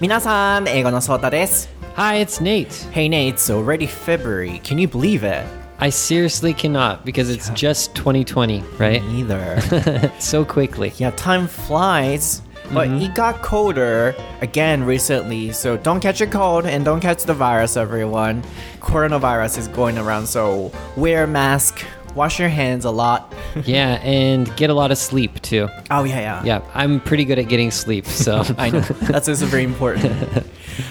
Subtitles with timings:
[0.00, 1.68] Minasan, Eigo no Sota.
[1.94, 2.72] Hi, it's Nate.
[2.90, 4.58] Hey Nate, it's already February.
[4.64, 5.46] Can you believe it?
[5.78, 7.54] I seriously cannot because it's Yeah.
[7.54, 9.04] just 2020, right?
[9.04, 10.10] Neither.
[10.18, 10.94] so quickly.
[10.96, 12.40] yeah, time flies.
[12.72, 13.02] But mm-hmm.
[13.02, 17.76] it got colder again recently, so don't catch a cold and don't catch the virus,
[17.76, 18.42] everyone.
[18.80, 23.32] Coronavirus is going around, so wear a mask, wash your hands a lot.
[23.64, 25.68] Yeah, and get a lot of sleep too.
[25.90, 26.44] Oh, yeah, yeah.
[26.44, 28.80] Yeah, I'm pretty good at getting sleep, so I know.
[28.80, 30.12] That's also very important.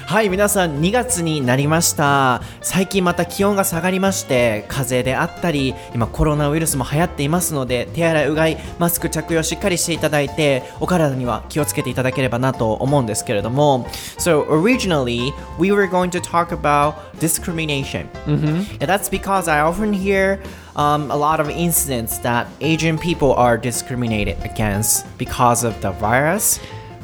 [0.06, 2.42] はい、皆さん2月になりました。
[2.62, 13.88] 最近また気温が下がりまして、風邪であったり、今コロナウイルスも流行っていますので、手洗いうがい、マスク着用しっかりしていただいて、お体には気をつけていただければなと思うんですけれども。
[14.18, 18.08] So originally, we were going to talk about discrimination.
[18.26, 20.40] And that's because I often hear
[20.80, 26.58] um, a lot of incidents that Asian people are discriminated against because of the virus.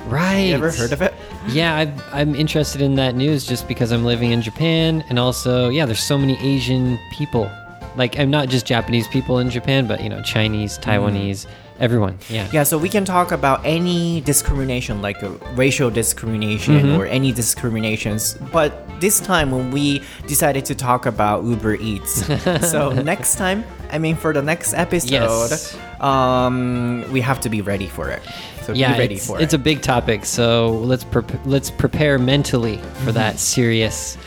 [0.08, 0.48] right.
[0.48, 1.14] You ever heard of it?
[1.50, 5.68] Yeah, I've, I'm interested in that news just because I'm living in Japan, and also,
[5.68, 7.52] yeah, there's so many Asian people.
[7.98, 11.46] Like, I'm not just Japanese people in Japan, but you know, Chinese, Taiwanese,
[11.80, 12.18] everyone.
[12.30, 12.48] Yeah.
[12.52, 15.18] Yeah, so we can talk about any discrimination, like
[15.58, 18.36] racial discrimination or any discriminations.
[18.52, 22.26] But this time, when we decided to talk about Uber Eats,
[22.70, 25.10] so next time, I mean, for the next episode,
[25.52, 25.78] Yes.
[26.02, 28.22] um, we have to be ready for it.
[28.64, 29.58] So yeah, be ready it's, it's it.
[29.58, 34.18] a big topic, so let's pre- let's prepare mentally for that serious,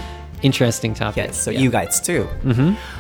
[0.42, 1.30] interesting topic.
[1.30, 2.26] Yes, so you guys too.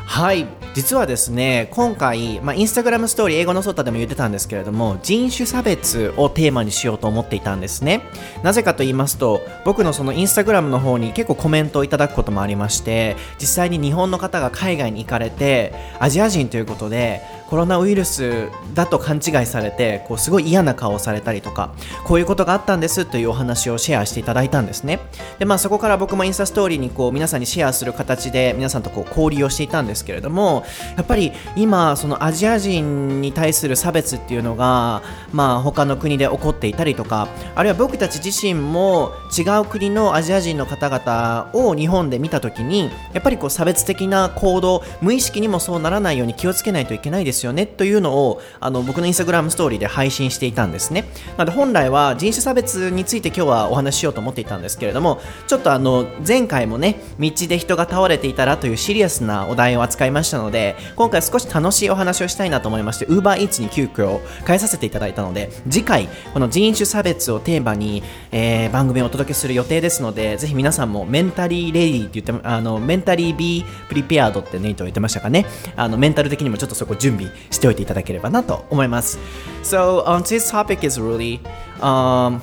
[0.06, 8.00] はい、実はですね、今回、まあ、インスタグラムストーリー、英語のソータでも言ってたんですけれども、人種差別をテーマにしようと思っていたんですね。
[8.42, 21.70] なぜかと言いますと、僕のそのインスタグラムの方に結構コメントをいただくこともありまして、実際に日本の方が海外に行かれて、アジア人ということで、コロナウイルスだと勘違いされて、こうすごい嫌な顔をされたりとか、
[22.04, 25.00] こういうことがあったんですというお話をシェアしていただいたんですね。
[25.38, 30.64] で、まあそこから僕もインスタストーリーにこう皆さんにシェアする形で皆さんとこう交流をしていたんですけれども、
[30.96, 35.02] やっぱり今そのアジア人に対する差別っていうのが、
[35.32, 51.04] まあ他の国で起こっていたりとか、あるいは僕たち自身も違う国のアジア人の方々を日本で見たときに、やっぱりこう差別的な行動、無意識にもそうならないように気をつけないといけないですよねというのをあの僕のインスタグラムストーリーで配信していたんですね。
[51.36, 75.46] なので本来は人種差別について今日はお話ししようと思っていたんですけれども、ちょっとあの前回もね、道で人が倒れていたらというシリアスなお題を扱いましたので、今回少し楽しいお話をしたいなと思いまして、UberEats に急遽変えさせていただいたので、次回この人種差別をテーマに、えー番組をお届けする予定ですので、ぜひ皆さんもメンタリーレディって言って、あのメンタリー be prepared ってネイトは言ってましたかね。
[75.76, 79.18] あのメンタル的にもちょっとそこ準備にしておいていただければなと思います。
[79.62, 81.40] So、um, today's topic is really、
[81.80, 82.40] um,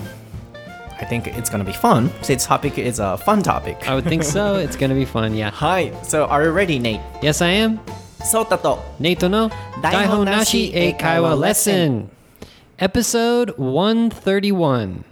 [0.99, 2.09] I think it's going to be fun.
[2.21, 3.87] Today's topic is a fun topic.
[3.89, 4.55] I would think so.
[4.55, 5.51] It's going to be fun, yeah.
[5.53, 5.91] Hi.
[6.03, 7.01] So, are you ready, Nate?
[7.21, 7.79] Yes, I am.
[8.25, 9.49] Sota to Nate no
[9.81, 12.09] Daihonnashi Eikaiwa Lesson,
[12.79, 15.03] episode 131.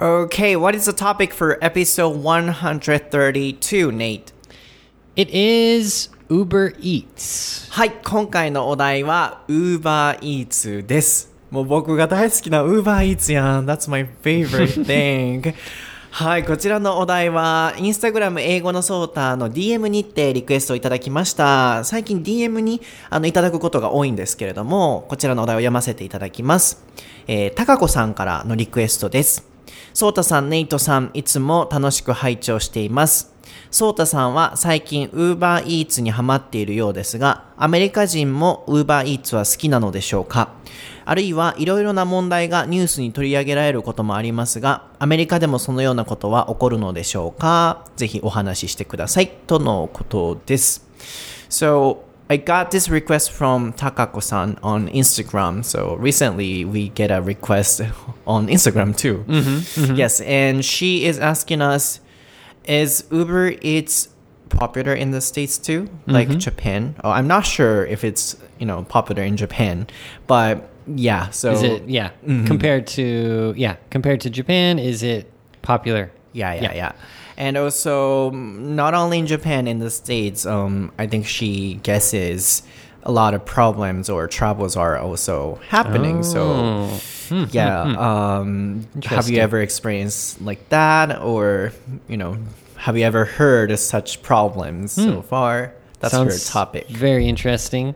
[0.00, 4.30] Okay, what is the topic for episode 132, Nate?
[5.16, 7.68] It is Uber Eats.
[7.72, 11.34] はい、今回のお題は Uber Eats です。
[11.50, 12.82] もう僕が大好きな Uber
[13.12, 13.66] Eats やん。
[13.66, 15.52] That's my favorite thing.
[16.12, 21.82] はい、こちらのお題は、インスタグラム英語のソーターの DM にてリクエストをいただきました。
[21.82, 22.80] 最近 DM に
[23.10, 26.84] あのいただくことが多いんですけれども、こちらのお題を読ませていただきます。
[27.26, 29.47] えー、たかこさんからのリクエストです。
[29.98, 33.34] ソータさん、ネイトさん、いつも楽しく拝聴しています。
[33.72, 40.52] ソータさんは最近 Uber Eats にハマっているようですが、アメリカ人も Uber Eats は好きなのでしょうか？
[41.04, 47.84] あるいはいろいろな問題がニュースに取り上げられることもありますが、アメリカでもそのようなことは起こるのでしょうか？
[47.96, 49.26] ぜひお話ししてください。
[49.48, 50.86] とのことです。
[51.50, 55.64] So, I got this request from Takako-san on Instagram.
[55.64, 57.80] So recently we get a request
[58.26, 59.24] on Instagram too.
[59.26, 59.94] Mm-hmm, mm-hmm.
[59.94, 62.00] Yes, and she is asking us,
[62.64, 64.08] is Uber Eats
[64.50, 66.10] popular in the states too, mm-hmm.
[66.10, 66.96] like Japan?
[67.02, 69.86] Oh, I'm not sure if it's you know popular in Japan,
[70.26, 71.30] but yeah.
[71.30, 72.10] So Is it yeah,
[72.46, 75.30] compared to yeah, compared to Japan, is it
[75.62, 76.10] popular?
[76.32, 76.92] Yeah, yeah, yeah.
[77.38, 82.62] And also, not only in Japan, in the States, um, I think she guesses
[83.04, 86.24] a lot of problems or troubles are also happening.
[86.24, 86.90] So,
[87.52, 87.82] yeah.
[87.82, 91.22] Um, have you ever experienced like that?
[91.22, 91.72] Or,
[92.08, 92.38] you know,
[92.74, 95.72] have you ever heard of such problems so far?
[96.00, 96.88] That's her Sounds topic.
[96.88, 97.94] Very interesting.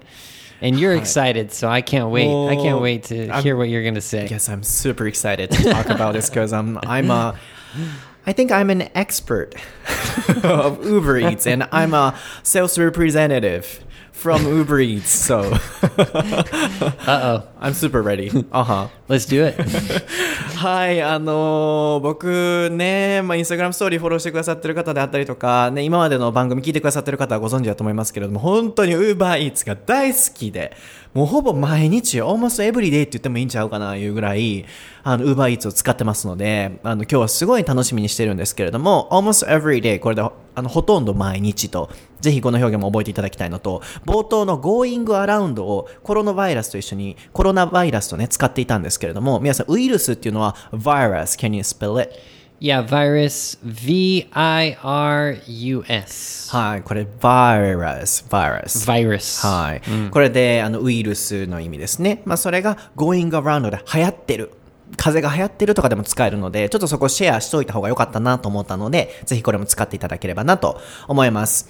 [0.60, 2.28] and you're excited, so I can't wait.
[2.48, 4.28] I can't wait to I'm- hear what you're gonna say.
[4.30, 7.34] Yes, I'm super excited to talk about this because I'm I'm a
[8.26, 9.54] I think I'm an expert
[10.44, 15.10] of Uber Eats and I'm a sales representative from Uber Eats.
[15.10, 15.40] So
[17.06, 18.30] Uh oh, I'm super ready.
[18.52, 18.88] Uh-huh.
[19.08, 19.56] let's do it.
[20.56, 30.76] はい、あのー僕ね、まあ、インスタグラムストーリーフォローしてくださってる方であったりとか、ね、今までの番組聞いてくださってる方はご存知だと思いますけれども、本当に UberEats が大好きで、
[31.14, 34.64] もうほぼ毎日、almost every day って言ってもいいんちゃうかな、いうぐらい、
[35.02, 41.90] あの、UberEats を使ってますので、あの、今日はすごい楽しみにしてるんですけれども、almost every day、これで、あの、ほとんど毎日と、
[42.22, 51.38] ぜひこの表現も覚えていただきたいのと、冒頭の going around をコロナバイラスと一緒に、コロナバイラスとね、使っていたんですけれども、皆さん、ウイルスっていうのは virus.
[51.38, 52.12] Can you spell it?
[52.60, 53.58] Yeah, virus.
[53.64, 56.56] V I R U S.
[56.56, 58.86] はい、これ virus, virus.
[58.86, 59.44] Virus.
[59.44, 59.82] はい、
[60.12, 62.22] これであのウイルスの意味ですね。
[62.24, 64.52] まあそれが going around で流行ってる。
[64.96, 71.68] 風邪が流行ってるとかでも使えるので、ちょっとそこシェアしといた方が良かったなと思ったので、ぜひこれも使っていただければなと思います。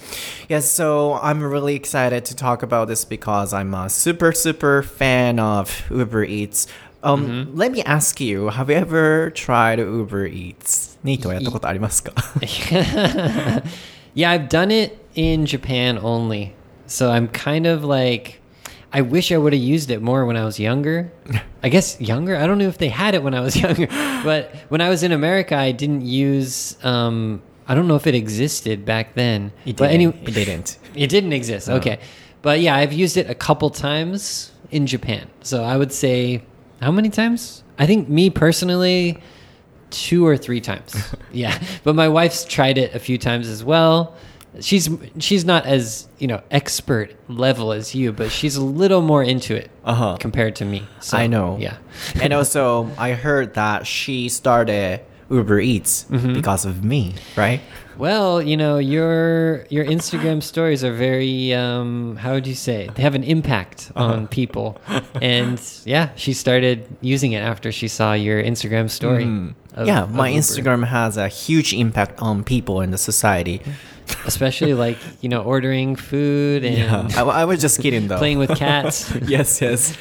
[0.49, 5.41] Yes, so I'm really excited to talk about this because I'm a super, super fan
[5.41, 6.69] of Uber Eats.
[7.05, 10.99] Um, Let me ask you, have you ever tried Uber Eats?
[11.03, 12.13] ネイトはやったことありますか
[14.15, 16.53] Yeah, I've done it in Japan only.
[16.87, 18.42] So I'm kind of like
[18.93, 21.11] I wish I would have used it more when I was younger.
[21.63, 22.37] I guess younger.
[22.37, 23.87] I don't know if they had it when I was younger,
[24.23, 26.77] but when I was in America, I didn't use.
[26.85, 29.53] Um, I don't know if it existed back then.
[29.65, 29.95] It but didn't.
[29.95, 30.79] anyway, It didn't.
[30.95, 31.69] It didn't exist.
[31.71, 32.01] Okay,
[32.43, 35.29] but yeah, I've used it a couple times in Japan.
[35.43, 36.43] So I would say
[36.83, 37.63] how many times?
[37.79, 39.23] I think me personally,
[39.91, 41.15] two or three times.
[41.33, 44.15] yeah, but my wife's tried it a few times as well.
[44.61, 44.89] She's
[45.19, 49.55] she's not as you know expert level as you, but she's a little more into
[49.57, 50.17] it Uh-huh.
[50.21, 50.83] compared to me.
[51.01, 51.57] So, I know.
[51.59, 51.77] Yeah.
[52.21, 55.01] and also, I heard that she started
[55.31, 56.35] Uber Eats Mm-hmm.
[56.35, 57.61] because of me, right?
[57.97, 62.91] Well, you know your your Instagram stories are very um, how would you say?
[62.95, 64.81] They have an impact on people,
[65.21, 69.25] and yeah, she started using it after she saw your Instagram story.
[69.75, 70.31] of- yeah, my.
[70.31, 73.61] Instagram has a huge impact on people in the society.
[74.27, 78.19] Especially like you know ordering food and I, I was just kidding though.
[78.19, 79.11] playing with cats.
[79.27, 79.95] yes, yes.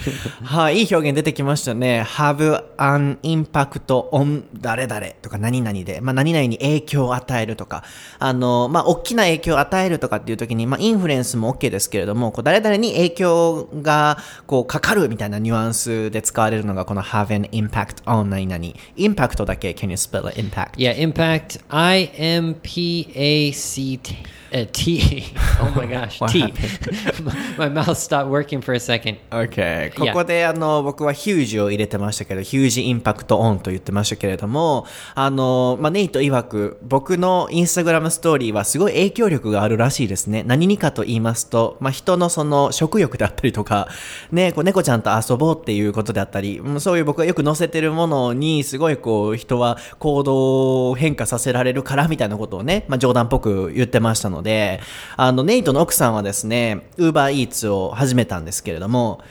[0.43, 2.03] はい、いい表現出てきましたね。
[2.03, 7.83] have an impact on 誰々とか何々で、まあ何々に影響を与えるとか、
[8.19, 14.17] あの、まあ大きな影響を与えるとかっていう時に、まあインフルエンスも OK ですけれども、こう誰々に影響が
[14.47, 18.61] こうかかるみたいなニュアンスで使われるのがこの have an impact on 何々。
[18.95, 20.41] インパクトだけ、can you spell it?
[20.41, 20.77] impact?
[20.77, 21.61] Yeah, impact.
[21.69, 24.00] I M P A C T.
[24.09, 24.40] right.
[24.53, 25.23] Uh, T.
[25.61, 26.41] Oh my gosh, What T.
[27.57, 29.17] my mouth stopped working for a second.
[29.31, 29.91] Okay.
[29.95, 40.43] ここであの僕はヒュージを入れてましたけど、ヒュージインパクトオンと言ってましたけれども、あの、まあ、ネイト曰く僕のインスタグラムストーリーはすごい影響力があるらしいですね。
[40.43, 43.87] 何にかと言いますと、まあ、人のその食欲であったりとか、
[44.31, 54.81] ね、こう猫ちゃんと遊ぼうっていうことであったり、うんそういう僕がよく載せてるものにすごいこう人は行動を変化させられるからみたいなことをね、まあ、冗談っぽく言ってましたので、で
[55.17, 59.21] あの、ネイトの奥さんはですね、ウーバーイーツを始めたんですけれども、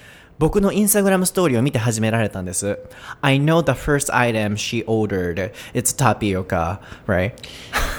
[0.40, 2.78] 僕のインスタグラムストーリーを見て始められたんです。
[3.20, 5.52] I know the first item she ordered.
[5.75, 7.35] It's tapioca, right?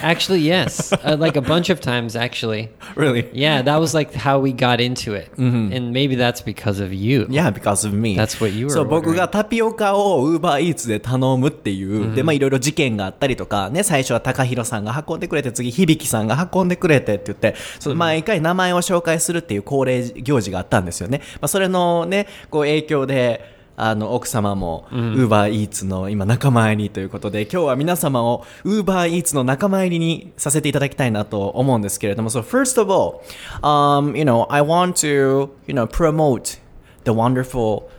[0.01, 0.91] Actually, yes.
[0.91, 2.69] Uh, like a bunch of times, actually.
[2.95, 3.29] Really?
[3.31, 5.29] Yeah, that was like how we got into it.
[5.37, 7.27] And maybe that's because of you.
[7.29, 8.15] Yeah, because of me.
[8.17, 12.15] That's what you were そう、僕.がタピオカを Uber Eats で頼むっていう。
[12.15, 21.21] で、まあいろいろ事件があったりとか、ね、最初は高弘さんが運んでくれて、次響さんが運んでくれてって言って、その毎回名前を紹介するっていう恒例行事があったんですよね。
[21.35, 33.21] まあそれのね、こう影響で、あの、奥様も、ウーバーイーツの今仲間入りということで、今日は皆様をウーバーイーツの仲間入りにさせていただきたいなと思うんですけれども、so first of all,
[33.63, 36.59] um, you know, I want to, you know, promote
[37.05, 37.89] the wonderful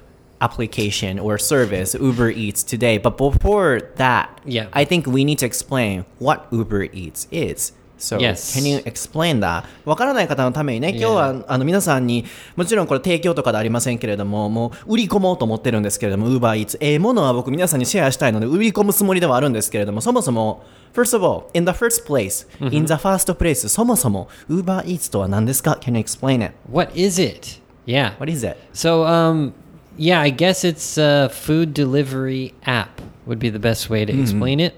[0.41, 2.99] application or service Uber Eats today.
[2.99, 4.67] But before that, Yeah.
[4.73, 7.73] I think we need to explain what Uber Eats is.
[8.03, 8.53] So, Yes.
[8.59, 9.63] can you explain that?
[9.85, 12.25] わからない方のためにね、今日はあの皆さんに、
[12.57, 16.77] もちろんこれ提供とかではありませんけれども、もう売り込もうと思ってるんですけれども、Uber Eats。
[16.81, 20.63] ええものは僕皆さんにシェアしたいので、売り込むつもりではあるんですけれども、そもそも、
[20.95, 25.93] First of all, in the first place, in the first place, そもそも Uber Eats とは何ですか ?Can
[25.97, 26.53] you explain it?
[26.71, 27.61] What is it?
[27.87, 28.13] Yeah.
[28.19, 28.57] What is it?
[28.75, 29.53] So, um,
[29.97, 34.59] yeah, I guess it's a food delivery app would be the best way to explain
[34.61, 34.75] it.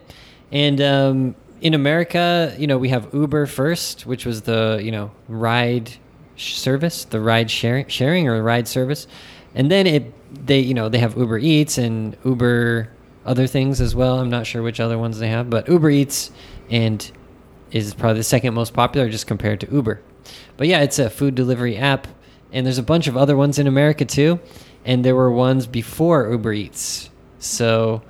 [0.52, 5.10] And um, in America, you know, we have Uber first, which was the you know
[5.28, 5.90] ride
[6.36, 9.08] service, the ride sharing, sharing or ride service,
[9.54, 12.90] and then it they you know they have Uber Eats and Uber
[13.24, 14.20] other things as well.
[14.20, 16.30] I'm not sure which other ones they have, but Uber Eats
[16.70, 17.10] and
[17.72, 20.02] is probably the second most popular just compared to Uber.
[20.58, 22.06] But yeah, it's a food delivery app,
[22.52, 24.38] and there's a bunch of other ones in America too,
[24.84, 27.08] and there were ones before Uber Eats.
[27.38, 28.02] So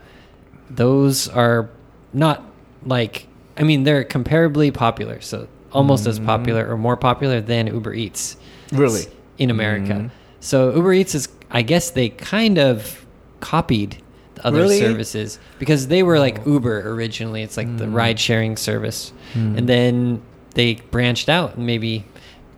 [0.68, 1.70] those are
[2.12, 2.42] not
[2.84, 6.26] like I mean they're comparably popular, so almost as mm-hmm.
[6.26, 8.36] popular or more popular than Uber Eats.
[8.72, 9.06] Really?
[9.38, 9.92] in America.
[9.92, 10.06] Mm-hmm.
[10.40, 13.06] So Uber Eats is I guess they kind of
[13.40, 14.02] copied
[14.34, 14.80] the other Really?
[14.80, 16.52] services because they were like oh.
[16.52, 17.42] Uber originally.
[17.42, 17.94] It's like the mm.
[17.94, 19.12] ride sharing service.
[19.34, 19.58] Mm.
[19.58, 20.22] And then
[20.54, 22.04] they branched out and maybe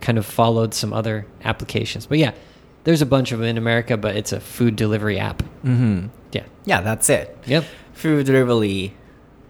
[0.01, 2.05] kind of followed some other applications.
[2.05, 2.31] But yeah,
[2.83, 5.43] there's a bunch of them in America, but it's a food delivery app.
[5.63, 6.07] Mm-hmm.
[6.31, 6.45] Yeah.
[6.65, 7.37] Yeah, that's it.
[7.45, 7.65] Yep.
[7.93, 8.93] Food delivery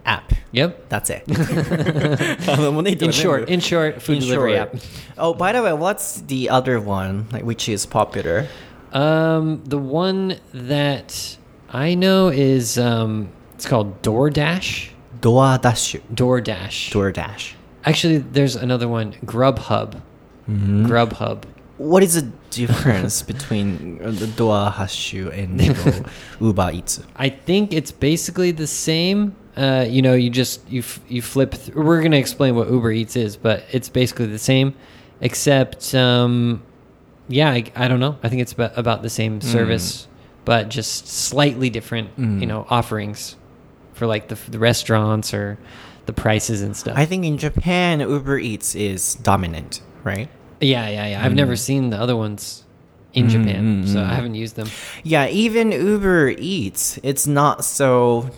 [0.07, 0.33] app.
[0.52, 0.88] Yep.
[0.88, 1.25] That's it.
[2.50, 4.61] あのもうネイト In が全部 short, in short, food In delivery short.
[4.61, 4.76] app.
[5.16, 8.47] Oh, by the way, what's the other one like, which is popular?
[8.92, 11.38] Um, the one that
[11.71, 14.90] I know is um, it's called DoorDash.
[15.21, 16.00] DoorDash.
[16.14, 16.90] DoorDash.
[16.90, 17.54] DoorDash.
[17.85, 20.02] Actually, there's another one, Grubhub.
[20.49, 20.87] Mm-hmm.
[20.87, 21.45] Grubhub.
[21.78, 27.00] What is the difference between uh, the DoorDash and the Uber Eats?
[27.16, 29.35] I think it's basically the same.
[29.58, 31.52] uh, you know, you just you f- you flip.
[31.52, 34.76] Th- we're gonna explain what Uber Eats is, but it's basically the same,
[35.20, 36.62] except um,
[37.28, 38.18] yeah, I, I don't know.
[38.22, 39.44] I think it's about, about the same mm.
[39.44, 40.08] service,
[40.46, 42.16] but just slightly different.
[42.18, 42.40] Mm.
[42.40, 43.36] You know, offerings
[43.94, 45.58] for like the the restaurants or
[46.06, 46.96] the prices and stuff.
[46.96, 50.30] I think in Japan, Uber Eats is dominant, right?
[50.62, 51.26] yeah, yeah, yeah.
[51.26, 51.60] I've never mm.
[51.60, 52.64] seen the other ones
[53.14, 54.68] in Japan, so I haven't used them.
[55.04, 58.30] Yeah, even Uber Eats, it's not so.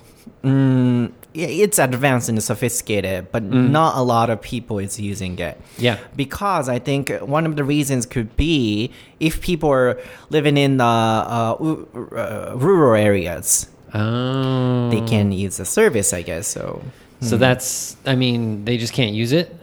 [0.43, 5.59] Mm, it's advanced and sophisticated, but not a lot of people is using it.
[5.77, 5.97] Yeah.
[6.15, 10.83] because I think one of the reasons could be if people are living in the
[10.83, 16.47] uh, uh, rural areas, Oh, they can use the service, I guess.
[16.47, 16.81] So.
[17.21, 19.53] So that's, I mean, they just can't use it.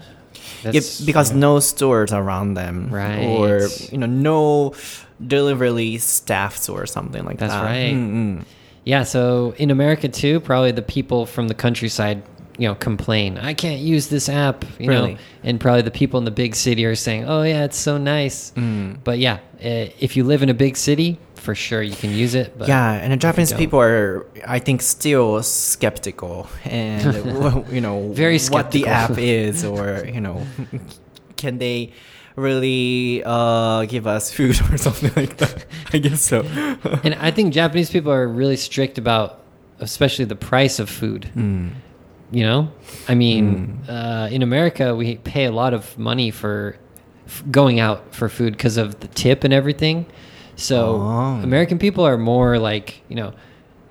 [0.63, 3.25] Yeah, That's, because no stores around them, Right.
[3.25, 4.75] Or you know, no
[5.25, 7.65] delivery staffs or something like That's that.
[7.65, 7.95] right.
[7.95, 8.45] Mm-mm.
[8.87, 9.03] Yeah.
[9.03, 12.23] So in America too, probably the people from the countryside,
[12.57, 13.37] you know, complain.
[13.37, 15.15] I can't use this app, you Really?
[15.15, 17.99] know, and probably the people in the big city are saying, "Oh yeah, it's so
[17.99, 18.97] nice." Mm.
[19.05, 22.57] But yeah, if you live in a big city, for sure you can use it.
[22.59, 27.05] But yeah, and the Japanese people are, I think, still skeptical, and
[27.73, 30.47] you know, Very what the app is, or you know,
[31.37, 31.93] can they
[32.37, 35.65] really uh, give us food or something like that?
[35.93, 36.43] I guess so.
[37.05, 39.41] and I think Japanese people are really strict about,
[39.81, 41.31] especially the price of food.
[41.35, 41.71] Mm.
[42.33, 42.73] You know,
[43.09, 46.77] I mean, uh, in America we pay a lot of money for
[47.27, 50.07] f- going out for food because of the tip and everything.
[50.57, 51.41] So Oh.
[51.43, 53.33] American people are more like you know,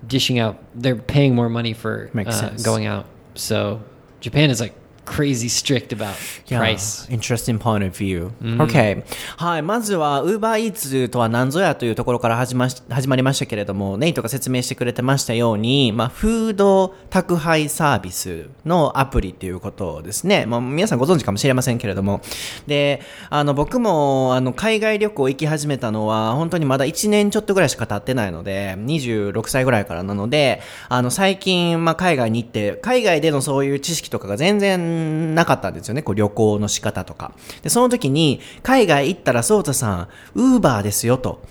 [0.06, 0.62] dishing out.
[0.74, 3.06] They're paying more money for uh, going out.
[3.36, 3.80] So
[4.20, 4.74] Japan is like
[5.06, 6.14] crazy strict about
[6.48, 7.08] price.
[7.08, 8.30] interesting point of view.
[8.42, 9.02] Okay.
[9.36, 9.62] はい。
[9.62, 20.44] まずは、Uber Eats とは何ぞやというところから始まし始まりましたけれども、ネイトが説明してくれてましたように、まあ、フード宅配サービスのアプリっていうことですね。
[20.46, 22.20] まあ、皆さんご存知かもしれませんけれども。
[22.66, 34.95] で、あの、僕も、あの、海外旅行行き始めたのは、本当にまだ1年ちょっとぐらいしか経ってないので、26歳ぐらいからなので、あの、最近、まあ、海外に行って、海外でのそういう知識とかが全然
[35.34, 36.02] なかったんですよね。
[36.02, 37.32] こう、旅行の仕方とか。
[37.62, 41.42] で、その時に、海外行ったら、ソータさん、ウーバーですよと。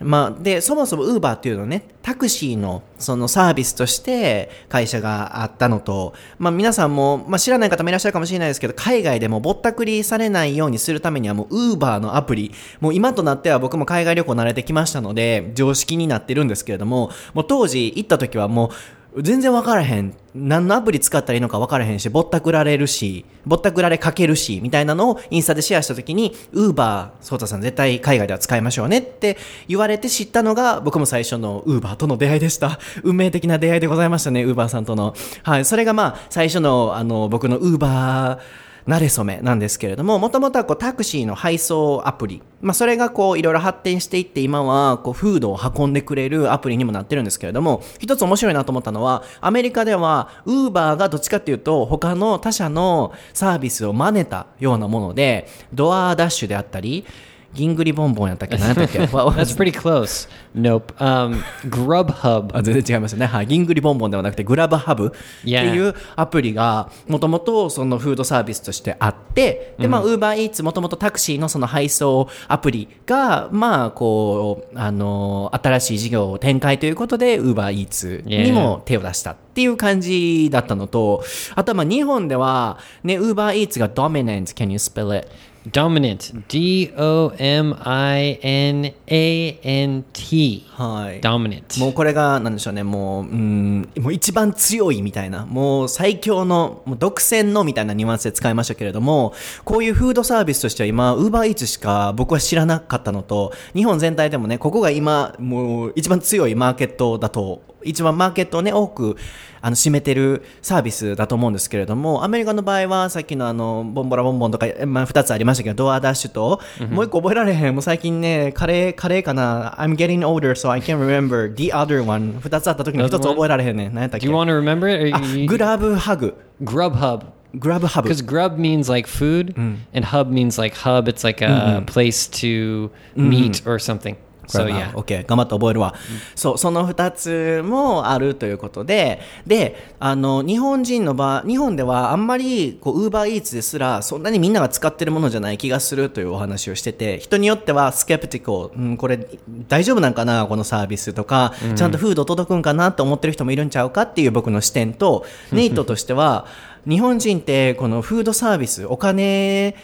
[0.00, 18.70] まあ、で、そもそもウーバーっていうのはね、タクシーのそのサービスとして会社があったのと、まあ皆さんも、まあ知らない方もいらっしゃるかもしれないですけど、海外でもぼったくりされないようにするためにはもうウーバーのアプリ、もう今となっては僕も海外旅行慣れてきましたので、常識になってるんですけれども、もう当時行った時はもう、
[19.18, 20.14] 全然分からへん。
[20.34, 29.36] 何のアプリ使ったらいいのか分からへんし、ぼったくられるし、ぼったくられかけるし、みたいなのをインスタでシェアした時に、ウーバー、ソータさん絶対海外では使いましょうねって
[29.68, 32.80] 言われて知ったのが、僕も最初のウーバーとの出会いでした。
[33.04, 35.14] 運命的な出会いでございましたね、ウーバーさんとの。
[35.44, 42.42] はい、それがまあ、最初の、あの、僕のウーバー、なれそめなんですけれども、もともとはこうタクシーの配送アプリ。
[42.60, 57.06] まあそれがこういろいろ発展していって今はこうフードを運んでくれるアプリにもなってるんですけれども、一つ面白いなと思ったのは、アメリカではウーバーがどっちかっていうと他の他社のサービスを真似たようなもので、ドアダッシュであったり、
[57.54, 58.56] 銀栗ボンボンやったっけ？
[58.58, 58.98] 何やったっけ？
[59.06, 60.28] That's pretty close.
[60.54, 60.92] Nope.
[60.98, 62.56] Um, Grubhub.
[62.56, 63.26] あ全然違いますよね。
[63.26, 63.46] はい。
[63.46, 65.10] 銀栗ボンボンではなくて、グラブハブっ
[65.42, 81.22] ていうアプリが、もともとそのフードサービスとしてあって、で、まあ、ウーバーイーツ、もともとタクシーのその配送アプリが、まあ、こう、あの、新しい事業を展開ということで、ウーバーイーツにも手を出したっていう感じだったのと、
[81.54, 85.28] あとはまあ、日本では、ね、ウーバーイーツが dominant, can you spell it?
[85.70, 86.44] Dominant.
[86.48, 90.66] D O M I N A N T.
[90.70, 91.20] はい。
[91.20, 91.80] Dominant.
[91.80, 99.32] もうこれが、なんでしょうね、もう、うん、もう一番強いみたいな、もう最強の、もう独占のみたいなニュアンスで使いましたけれども、
[99.64, 109.16] こういうフードサービスとしては今、ウーバーイーツしか僕は知らなかったのと、日本全体でもね、ここが今、もう一番強いマーケットだと、一番マーケットをね、多く、
[109.60, 116.60] あの、占めてるサービスだと思うんですけれども、アメリカの場合は、さっきのあの、ボンボラボンボンとか、まあ、二つありましたけど、ドアダッシュと、
[116.90, 117.74] もう一個覚えられへん。
[117.74, 122.38] もう最近ね、カレー、カレーかな ?I'm getting older, so I can't remember the other one.
[122.40, 123.94] 二つあった時の一つ覚えられへんねん。
[123.94, 125.46] 何やったっ Do け you want to remember it?
[125.46, 126.34] グラブハグ。
[126.62, 127.22] Grubhub.
[127.54, 128.08] グラブハブ。
[128.08, 131.08] Because grub means like food, and hub means like hub.
[131.08, 134.16] It's like a place to meet or something.
[134.46, 134.92] So yeah.
[134.92, 135.24] OK。
[135.26, 135.94] 頑張って覚えるわ。
[136.34, 149.26] そう、その二つもあるということで、で、あの、日本人の場、日本ではあんまり、こう、ウーバーイーツですら、そんなにみんなが使ってるものじゃない気がするというお話をしてて、人によっては、スケプティコ、うん、これ、
[149.68, 156.46] 大丈夫なんかな、このサービスとか、ちゃんとフード届くんかなと思ってる人もいるんちゃうかっていう僕の視点と、ネイトとしては、
[156.88, 159.74] 日本人って、このフードサービス、お金、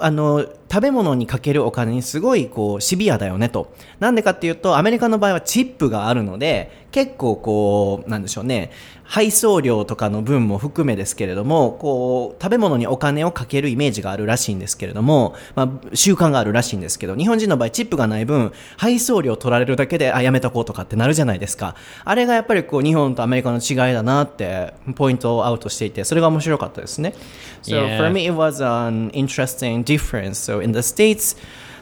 [0.00, 3.74] あの食べ物にかけるお金にすごいこうシビアだよねと。
[3.98, 8.70] なんでかっていうと、アメリカの場合はチップがあるので、結構こう、なんでしょうね、
[9.04, 21.74] 配送料とかの分も含めですけれども、こう、食べ物にお金をかけるイメージがあるらしいんですけれども、まあ、習慣があるらしいんですけど、日本人の場合チップがない分、配送料取られるだけで、あ、やめとこうとかってなるじゃないですか。
[22.04, 27.14] あれがやっぱりこう、日本とアメリカの違いだなって、ポイントをアウトしていて、それが面白かったですね。
[27.62, 30.34] So for me, it was an interesting difference.
[30.34, 31.34] So in the States,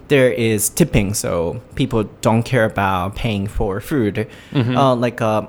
[0.08, 4.76] there is tipping, so people don't care about paying for food, mm-hmm.
[4.76, 5.48] uh, like a,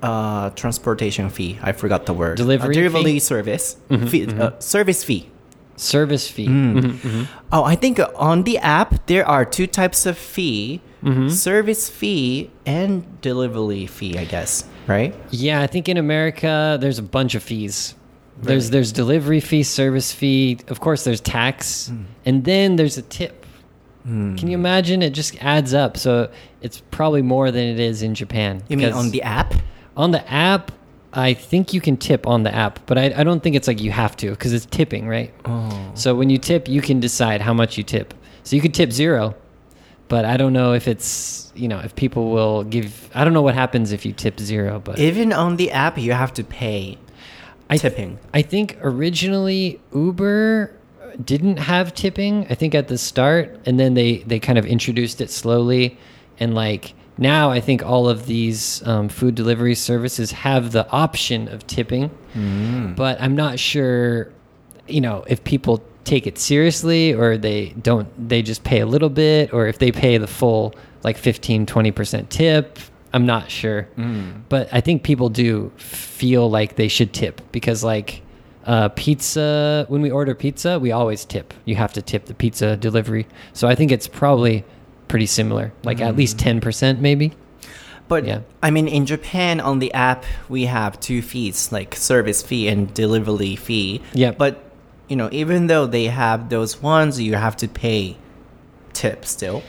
[0.00, 1.58] uh transportation fee.
[1.60, 2.36] I forgot the word.
[2.36, 4.60] Delivery a delivery service mm-hmm, fee, uh, mm-hmm.
[4.60, 5.28] service fee.
[5.74, 6.46] Service fee.
[6.46, 7.26] Mm.
[7.52, 10.80] Oh, I think uh, on the app there are two types of fee:
[11.28, 14.18] service fee and delivery fee.
[14.18, 15.14] I guess, right?
[15.30, 17.94] Yeah, I think in America there's a bunch of fees.
[18.40, 20.58] There's there's delivery fee, service fee.
[20.68, 22.02] Of course, there's tax, hmm.
[22.24, 23.44] and then there's a tip.
[24.04, 24.36] Hmm.
[24.36, 25.02] Can you imagine?
[25.02, 25.96] It just adds up.
[25.96, 26.30] So
[26.62, 28.62] it's probably more than it is in Japan.
[28.68, 29.54] You mean on the app?
[29.98, 30.72] on the app?
[31.12, 33.80] I think you can tip on the app, but I, I don't think it's like
[33.80, 35.34] you have to because it's tipping, right?
[35.44, 35.90] Oh.
[35.94, 38.14] So when you tip, you can decide how much you tip.
[38.44, 39.34] So you could tip zero,
[40.08, 43.10] but I don't know if it's you know if people will give.
[43.14, 46.12] I don't know what happens if you tip zero, but Even on the app, you
[46.12, 46.98] have to pay
[47.70, 48.18] I, tipping.
[48.32, 50.74] I think originally Uber
[51.24, 52.46] didn't have tipping.
[52.48, 55.98] I think at the start, and then they they kind of introduced it slowly,
[56.38, 61.48] and like now I think all of these um, food delivery services have the option
[61.48, 62.10] of tipping,
[62.96, 64.32] but I'm not sure,
[64.86, 69.10] you know, if people take it seriously or they don't they just pay a little
[69.10, 72.78] bit or if they pay the full like 15 20% tip
[73.12, 73.88] i'm not sure
[74.48, 78.22] but i think people do feel like they should tip because like
[78.66, 82.76] uh, pizza when we order pizza we always tip you have to tip the pizza
[82.76, 84.62] delivery so i think it's probably
[85.08, 87.32] pretty similar like at least 10% maybe
[88.08, 88.40] But Yeah.
[88.62, 92.92] I mean, in Japan, on the app, we have two fees, like service fee and
[92.94, 94.00] delivery fee.
[94.14, 94.30] Yeah.
[94.32, 94.52] But
[95.08, 98.16] you know, even though they have those ones, you have to pay
[98.94, 99.62] tip still.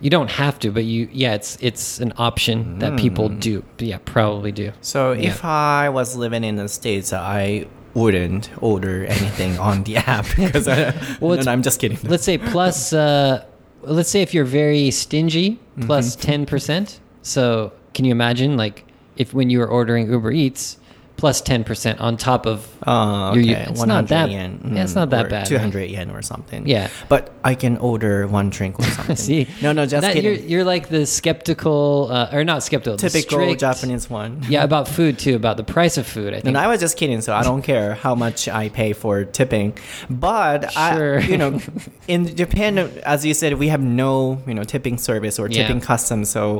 [0.00, 3.64] You don't have to but you yeah it's it's an option that people do.
[3.78, 4.72] Yeah probably do.
[4.80, 10.26] So if I was living in the states, I wouldn't order anything on the app
[10.36, 11.98] because I, well, no, no, I'm just kidding.
[12.04, 13.44] let's say plus uh
[13.82, 18.84] let's say if you're very stingy plus 10% so can you imagine like
[19.16, 20.78] if when you were ordering uber eats
[21.16, 23.66] plus 10% on top of Oh, your- okay.
[23.70, 24.72] it's 100 not that yen.
[24.74, 25.46] yeah, it's not that or bad right?
[25.46, 26.66] 200 yen or something.
[26.66, 26.88] Yeah.
[27.08, 29.16] But I can order one drink or something.
[29.16, 30.24] see No, no, just that- kidding.
[30.40, 34.42] you're, you're like the skeptical uh, or not skeptical Typical strict- Japanese one.
[34.48, 36.96] yeah about food too about the price of food i think And I was just
[36.98, 39.68] kidding, so I don't care how much I pay for tipping.
[40.10, 41.18] But Sure.
[41.20, 41.60] I, you know,
[42.08, 42.72] in Japan,
[43.04, 45.62] as you said, we have no, you know, tipping service or Yeah.
[45.62, 46.58] tipping custom, so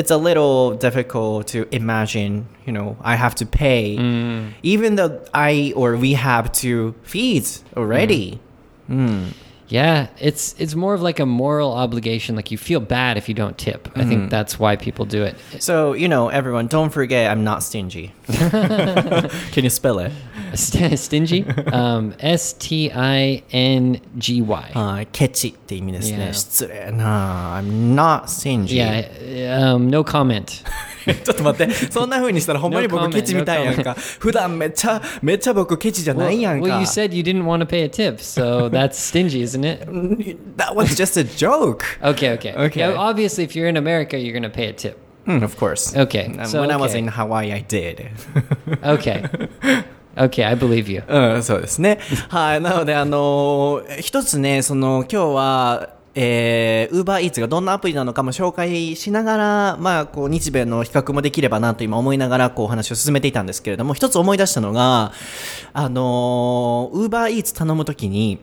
[0.00, 2.32] it's a little difficult to imagine.
[2.66, 4.52] You know, I have to pay, pay, mm.
[4.62, 7.46] even though I or we have to feed
[7.76, 8.38] already.
[8.90, 8.94] Mm.
[8.94, 9.28] Hmm.
[9.66, 12.36] Yeah, it's it's more of like a moral obligation.
[12.36, 13.88] Like you feel bad if you don't tip.
[13.88, 14.00] Mm.
[14.00, 14.30] I think mm.
[14.30, 15.34] that's why people do it.
[15.58, 18.12] So you know, everyone, don't forget, I'm not stingy.
[19.54, 20.12] Can you spell it?
[20.52, 21.46] St- stingy.
[21.72, 24.72] Um, S T I N G Y.
[24.74, 25.04] Uh.
[26.10, 27.56] Yeah.
[27.56, 28.76] I'm not stingy.
[28.76, 29.72] Yeah.
[29.72, 30.62] Um, no comment.
[31.04, 33.94] ちょっと待って、そんな風にしたらほんまに僕ケチみたいやんか。
[34.18, 36.78] 普段めっちゃ、めっちゃ僕ケチじゃないやん well, か。
[36.80, 39.86] you said you didn't want to pay a tip, so that's stingy, isn't it?
[40.56, 41.84] That was just a joke.
[42.02, 42.54] Okay, okay.
[42.54, 42.80] Okay.
[42.80, 44.98] Yeah, obviously, if you're in America, you're gonna pay a tip.
[45.26, 45.96] Mm, of course.
[45.96, 46.98] Okay, Um, so when I was okay.
[46.98, 48.10] in Hawaii, I did.
[48.82, 49.24] Okay.
[50.18, 51.02] okay, I believe you.
[51.08, 51.98] うん、そうですね。
[52.28, 52.60] はい。
[52.60, 65.12] なので、あのー一つね、その、今日は、えー、Uber Eats がどんなアプリなのかも紹介しながら、まあ、こう、日米の比較もできればなと今思いながら、こう、お話を進めていたんですけれども、一つ思い出したのが、
[65.72, 68.38] あのー、Uber Eats 頼むときに、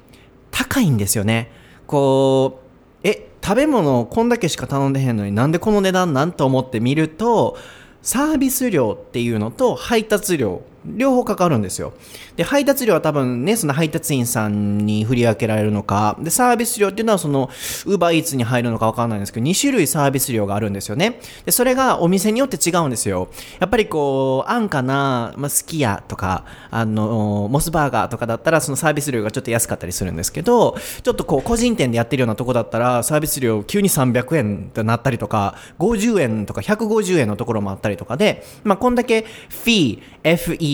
[0.52, 1.50] 高いんですよね。
[1.88, 2.60] こ
[3.04, 7.58] う、え、食べ物をこんだけしか頼んでへんのになんでこの値段なんと思って見ると、
[8.02, 11.94] サービス料っていうのと配達料、両方かかるんですよ。
[12.36, 17.50] で、配達料は多分ね、その配達員さんに振り分けられるのか、で、サービス料っていうのはその、
[17.86, 21.20] ウーバーイーツに入るのかわかんないんですけど、2種類サービス料があるんですよね。
[21.46, 23.30] で、それがお店によって違うんですよ。
[23.60, 40.02] やっぱりこう、安価な、まあ、すき家とか、あの、モスバーガーとかだったら、そのサービス料がちょっと安かったりするんですけど、ちょっとこう、個人店でやってるようなとこだったら、サービス料急に300円となったりとか、50円とか150円のところもあったりとかで、まあ、こんだけ、フィー、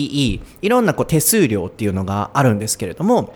[0.06, 3.34] FEE、いろんなこう手数料っていうのがあるんですけれども、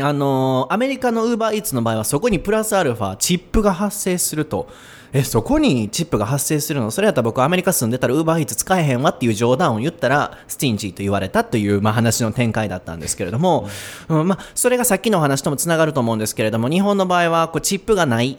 [0.00, 4.68] あのーアメリカの Uber Eats の場合はそこにプラスアルファチップが発生すると。
[5.10, 6.90] え、そこにチップが発生するの？
[6.90, 13.68] それやったら僕アメリカ住んでたら Uber Eats 使えへんわっていう冗談を言ったらスティンジーと言われたという、まあ、話の展開だったんですけれども、
[14.10, 18.36] うん、まあ、それがさっきの話ともつながると思うんですけれども、日本の場合はこうチップがない。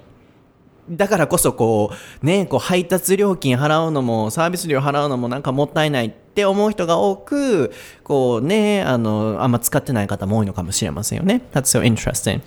[0.92, 6.16] だからこそこう、ね、こう配達料金払うのも、サービス料払うのもなんかもったいない。
[6.39, 11.43] って思う人が多く、こうね、あの、あんま使ってない方も多いのかもしれませんよね。
[11.53, 12.41] That's so interesting.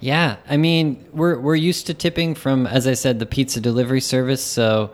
[0.00, 4.00] Yeah, I mean, we're we're used to tipping from, as I said, the pizza delivery
[4.00, 4.42] service.
[4.42, 4.90] So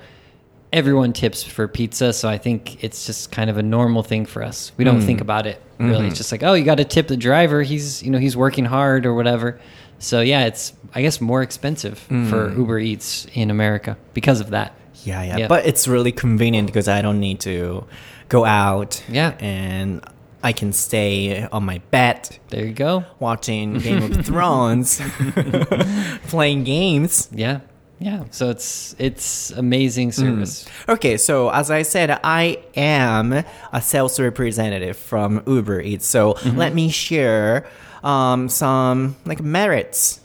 [0.71, 2.13] everyone tips for pizza.
[2.13, 4.73] So I think it's just kind of a normal thing for us.
[4.77, 6.09] We don't think about it really.
[6.09, 7.63] It's just like, oh, you got to tip the driver.
[7.63, 9.59] He's you know he's working hard or whatever.
[9.99, 14.75] So yeah, it's I guess more expensive for Uber Eats in America because of that.
[15.05, 15.49] Yeah, yeah, Yeah.
[15.49, 17.87] But it's really convenient because I don't need to
[18.34, 19.04] go out.
[19.08, 19.36] Yeah.
[19.40, 20.02] And
[20.44, 23.06] I can stay on my bed There you go.
[23.20, 25.00] watching Game of Thrones,
[26.28, 27.30] playing games.
[27.32, 27.62] Yeah,
[28.00, 28.26] yeah.
[28.32, 30.68] So it's it's amazing service.
[30.90, 33.32] Okay, so as I said, I am
[33.72, 36.06] a sales representative from Uber Eats.
[36.08, 37.66] So let me share
[38.04, 40.20] um, some like merits.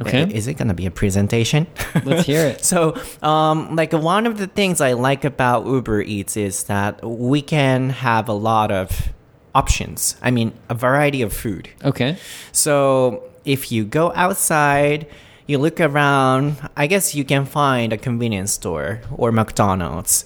[0.00, 0.22] Okay.
[0.32, 1.66] Is it gonna be a presentation?
[2.04, 2.64] Let's hear it.
[2.64, 7.42] So, um, like one of the things I like about Uber Eats is that we
[7.42, 9.10] can have a lot of
[9.54, 10.16] options.
[10.22, 11.68] I mean, a variety of food.
[11.84, 12.16] Okay.
[12.52, 15.06] So if you go outside,
[15.46, 20.24] you look around, I guess you can find a convenience store or McDonald's.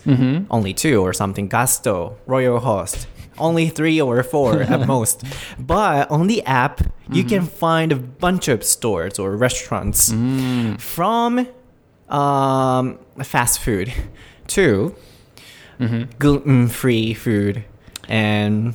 [0.51, 1.49] Only two or something.
[1.49, 3.07] Gusto, Royal Host.
[3.39, 5.25] Only three or four at most.
[5.59, 7.29] But on the app, you mm.
[7.29, 10.81] can find a bunch of stores or restaurants mm.
[10.81, 11.47] from
[12.09, 13.93] um, fast food
[14.49, 14.95] to
[15.81, 16.11] mm-hmm.
[16.19, 17.65] gluten free food
[18.09, 18.75] and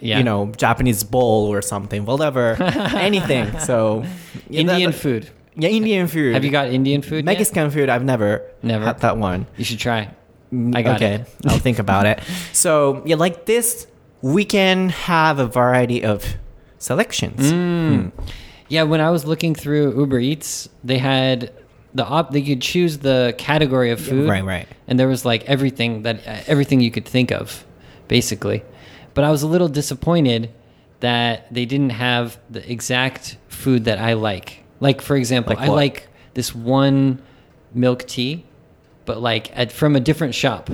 [0.00, 0.18] Yeah.
[0.18, 2.56] you know Japanese bowl or something, whatever,
[2.94, 3.58] anything.
[3.60, 4.04] So
[4.48, 5.30] yeah, Indian that- food.
[5.54, 6.34] yeah, Indian food.
[6.34, 7.24] Have you got Indian food?
[7.24, 7.24] yet?
[7.24, 7.88] Mexican food?
[7.88, 8.84] I've never Never.
[8.84, 9.46] had that one.
[9.56, 10.08] You should try.
[10.52, 11.28] Mm, I got okay, it.
[11.46, 12.20] I'll think about it.
[12.52, 13.86] So yeah, like this,
[14.22, 16.36] we can have a variety of
[16.78, 17.52] selections.
[17.52, 18.12] Mm.
[18.68, 21.52] Yeah, when I was looking through Uber Eats, they had
[21.94, 22.30] the op.
[22.30, 24.28] They could choose the category of food.
[24.28, 24.68] right, right.
[24.88, 27.66] And there was like everything that uh, everything you could think of,
[28.08, 28.62] basically.
[29.14, 30.50] But I was a little disappointed
[31.00, 34.64] that they didn't have the exact food that I like.
[34.80, 37.20] Like for example, Like I like this one
[37.74, 38.46] milk tea,
[39.04, 40.70] but like at from a different shop.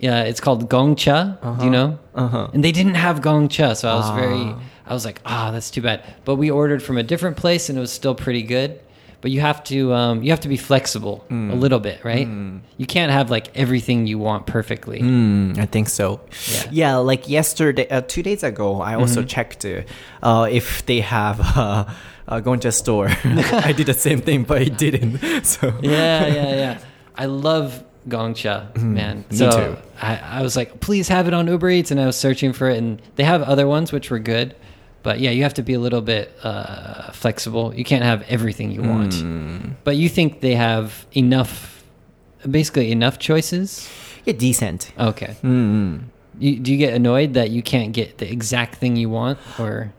[0.00, 1.58] Yeah, it's called Gongcha.
[1.58, 1.98] Do you know?
[2.14, 2.48] Uh-huh.
[2.52, 4.54] And they didn't have Gongcha, so I was very.
[4.86, 6.02] I was like, ah, that's too bad.
[6.24, 8.80] But we ordered from a different place, and it was still pretty good.
[9.20, 12.26] But you have to um, you have to be flexible a little bit, right?
[12.78, 15.00] You can't have like everything you want perfectly.
[15.00, 16.20] Mm, I think so.
[16.48, 16.64] Yeah.
[16.70, 19.82] Yeah, like yesterday, uh, two days ago, I also checked uh,
[20.22, 21.84] uh, if they have uh,
[22.26, 23.08] a Gongcha store.
[23.68, 25.20] I did the same thing, but it didn't.
[25.44, 26.78] So yeah, yeah, yeah.
[27.14, 29.24] I love Gongcha, man.
[29.30, 29.76] me so too.
[30.00, 32.68] I, I was like, please have it on Uber Eats, and I was searching for
[32.70, 34.54] it, and they have other ones which were good,
[35.02, 37.74] But yeah, you have to be a little bit uh, flexible.
[37.74, 39.14] You can't have everything you want.
[39.84, 41.82] But you think they have enough,
[42.48, 43.88] basically enough choices?
[44.24, 44.92] Yeah, decent.
[44.98, 45.36] Okay.
[45.42, 46.04] Mm.
[46.38, 49.92] You, do you get annoyed that you can't get the exact thing you want, or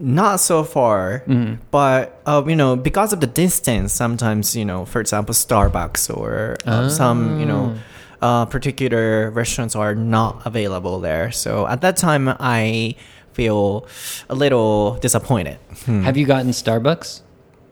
[0.00, 1.22] Not so far,
[1.70, 6.56] but uh, you know, because of the distance, sometimes you know, for example, Starbucks or
[6.66, 7.76] uh, some you know,
[8.22, 11.30] uh, particular restaurants are not available there.
[11.32, 12.94] So at that time, I
[13.32, 13.86] feel
[14.28, 15.58] a little disappointed.
[15.86, 17.22] have you gotten Starbucks?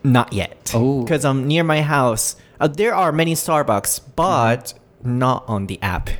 [0.05, 0.71] Not yet.
[0.75, 1.03] Oh.
[1.03, 5.83] because I'm um, near my house, uh, there are many Starbucks, but not on the
[5.83, 6.11] app.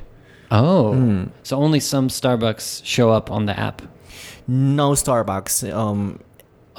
[0.51, 3.83] Oh, so only some Starbucks show up on the app.
[4.49, 6.21] No Starbucks um,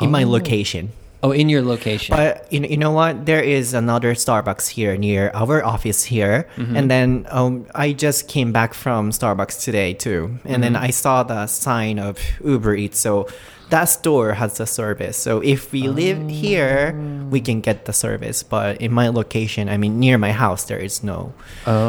[0.01, 0.29] in my Oh.
[0.29, 0.89] location.
[1.23, 2.15] Oh, in your location.
[2.15, 3.25] But you know, you know what?
[3.25, 8.51] There is another Starbucks here near our office here, and then um, I just came
[8.51, 12.99] back from Starbucks today too, and then I saw the sign of Uber Eats.
[12.99, 13.27] So
[13.71, 15.17] that store has the service.
[15.17, 16.93] So if we live here,
[17.31, 18.43] we can get the service.
[18.43, 21.33] But in my location, I mean near my house, there is no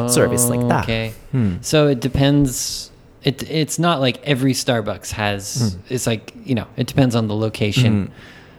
[0.09, 0.89] service like that.
[0.89, 1.13] Oh, Okay.
[1.61, 2.89] So it depends
[3.22, 5.78] It it's not like every Starbucks has.
[5.88, 8.10] It's like you know, it depends on the location.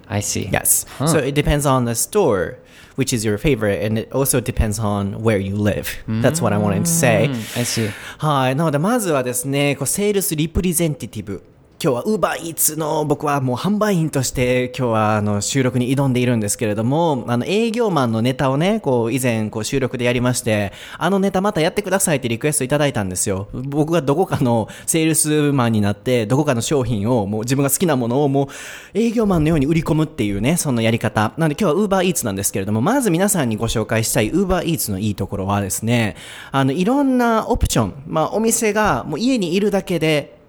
[0.08, 0.50] I see.
[0.52, 0.86] Yes.
[1.06, 2.58] So it depends on the store,
[2.96, 5.98] which is your favorite, and it also depends on where you live.
[6.08, 7.30] That's what I wanted to say.
[7.56, 7.90] I see.
[8.20, 8.56] はい。
[8.56, 11.44] なので、まずはですね、こうセールスリプレゼンティティブ。
[11.83, 23.49] 今日は Uber Eats の僕はもう販売員として今日はあの収録に挑んでいるんですけれども、あの営業マンのネタをね、こう以前こう収録でやりまして、あのネタまたやってくださいってリクエストいただいたんですよ。
[23.55, 28.49] 僕がどこかのセールスマンになって、どこかの商品をもう自分が好きなものをもう
[28.93, 31.33] 営業マンのように売り込むっていうね、そのやり方。
[31.39, 36.17] なので今日は Uber Eats なんですけれども、まず皆さんにご紹介したい Uber Eats のいいところはですね、
[36.53, 40.40] あのいろんなオプション、まあお店がもう家にいるだけで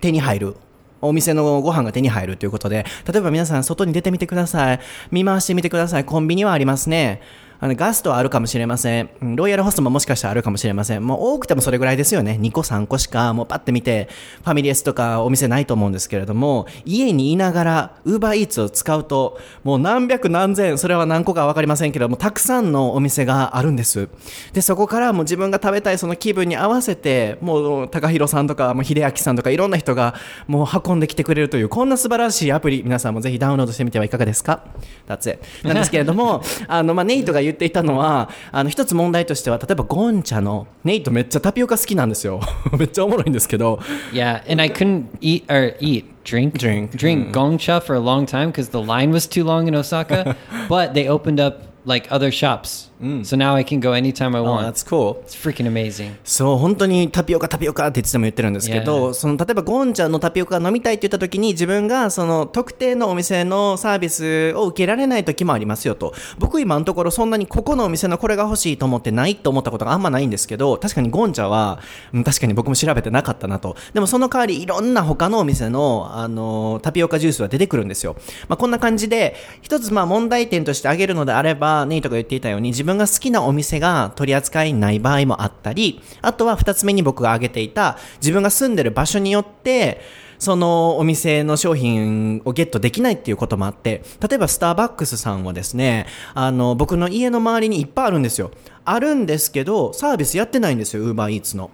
[0.00, 0.56] 手に入る。
[1.00, 4.80] お店のご飯が手に入るということで、例えば皆さん外に出てみてください。
[5.10, 6.04] 見回してみてください。
[6.04, 7.22] コンビニはありますね。
[7.60, 9.10] あのガストはあるかもしれません。
[9.20, 11.04] ロイヤルホストももしかしたらあるかもしれません。
[11.04, 12.38] もう多くてもそれぐらいですよね。
[12.40, 14.08] 2個3個しか、もうパッて見て、
[14.44, 24.08] ファミリエスとかお店ないと思うんですけれども、家にいながら、ウーバーイーツを使うと、もう何百何千、それは何個かわかりませんけども、たくさんのお店があるんです。
[24.52, 30.14] で、そこからもう自分が食べたいその気分に合わせて、もう、高弘さんとか、もう秀明さんとか、いろんな人が
[30.46, 34.62] もう運んできてくれるという、こんな素晴らしいアプリ、皆さんもぜひダウンロードしてみてはいかがですか
[35.08, 42.41] ？T h a なんですけれども、 あの、まあ、ネイトが言っていたのは、あの、一つ問題としては、例えばゴンチャの、ネイトめっちゃタピオカ好きなんですよ。
[42.77, 43.79] めっちゃおもろいんですけど、
[44.11, 46.91] Yeah, and I couldn't eat or eat drink Drink.
[46.97, 50.35] drink gongcha for a long time because the line was too long in Osaka.
[50.67, 54.44] but they opened up like other shops, So now I can go anytime I Oh,
[54.44, 54.62] want.
[54.66, 55.22] that's cool.
[55.24, 56.12] It's freaking amazing.
[56.24, 59.14] そう、本当にタピオカタピオカっていつでも言ってるんですけど、Yeah.
[59.14, 66.12] その、例えばゴンちゃんのタピオカが飲みたいって言った時に自分がその特定のお店のサービスを受けられない時もありますよと。
[66.38, 71.78] 僕今のところそんなにここのお店のこれが欲しいと思ってないと思ったことがあんまないんですけど、確かにゴンチャは、
[72.12, 73.76] うん確かに僕も調べてなかったなと。
[73.94, 78.16] でもその代わりいろんな他のお店の、あの、タピオカジュースは出てくるんですよ。
[78.48, 90.00] まあ、こんな感じで、一つまあ問題点として挙げるのであれば、ネイトが言っていたように自分分が好きなお店が取り扱いない場合もあったり、あとは二つ目に僕が挙げていた、自分が住んでる場所によって、
[90.38, 98.52] そのお店の商品をゲットできないっていうこともあって、例えばスターバックスさんはですね、あの、僕の家の周りにいっぱいあるんですよ。
[98.90, 101.70] あるんですけど、サービスやってないんですよ、ウーバーイーツの。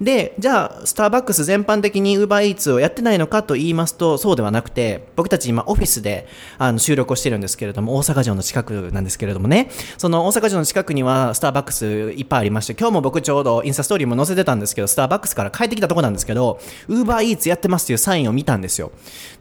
[0.00, 6.26] で、じゃあ、スターバックス全般的にウーバーイーツをやってないのかと言いますと、そうではなくて、僕たち今オフィスで
[6.58, 18.92] あの収録をしてるんですけれども、大阪城の近くなんですけれどもね、その大阪城の近くにはスターバックスいっぱいありまして、今日も僕ちょうどインスタストーリーも載せてたんですけど、スターバックスから帰ってきたとこなんですけど、ウーバーイーツやってますというサインを見たんですよ。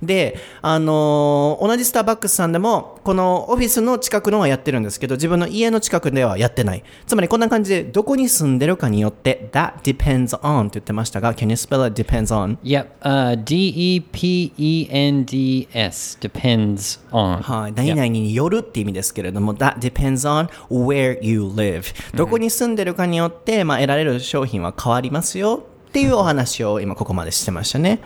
[0.01, 6.83] で、あのー同じスターバックスさんでも、このオフィスの近くのはやってるんですけど、自分の家の近くではやってない。
[7.07, 12.58] つまりこんな感じで、どこに住んでるかによって、that depends on って言ってましたが、can you spell it depends on?
[12.62, 12.88] Yep.
[13.00, 17.42] Uh, D E P E N D S depends on.
[17.42, 17.72] はい。
[17.72, 21.94] 何々によるって意味ですけれども、that depends on where you live.
[22.16, 28.00] どこに住んでるかによって、まあ、得られる商品は変わりますよっていうお話を今ここまでしてましたね。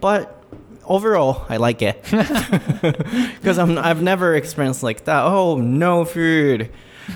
[0.00, 0.28] But
[0.84, 2.02] overall, I like it.
[3.42, 5.24] Because I've never experienced like that.
[5.24, 6.70] Oh, no food.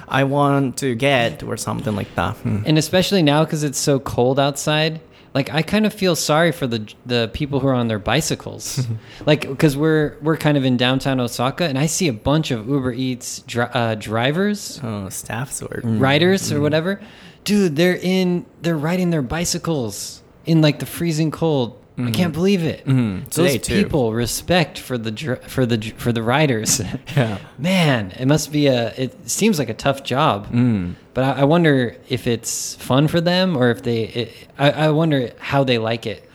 [0.08, 2.36] I want to get or something like that.
[2.46, 5.00] うん and especially now because it's so cold outside
[5.36, 8.88] like i kind of feel sorry for the the people who are on their bicycles.
[9.26, 12.68] Like because we're we're kind of in downtown osaka and i see a bunch of
[12.68, 14.80] uber eats dri- uh, drivers.
[14.84, 15.82] Oh, staff sort.
[15.84, 17.00] riders or whatever.
[17.44, 21.76] Dude they're in they're riding their bicycles in like the freezing cold
[22.08, 22.86] I can't believe it.
[22.86, 23.30] Mm-hmm.
[23.30, 23.84] Those too.
[23.84, 26.82] people respect for the dr- for the for the riders.
[27.16, 27.40] Yeah.
[27.58, 28.94] Man, it must be a.
[28.96, 30.48] It seems like a tough job.
[30.52, 30.96] Mm.
[31.14, 34.04] But I, I wonder if it's fun for them or if they.
[34.04, 36.30] It, I, I wonder how they like it.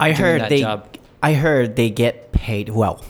[0.00, 0.60] I heard that they.
[0.60, 0.96] job.
[1.22, 3.04] I heard they get paid well.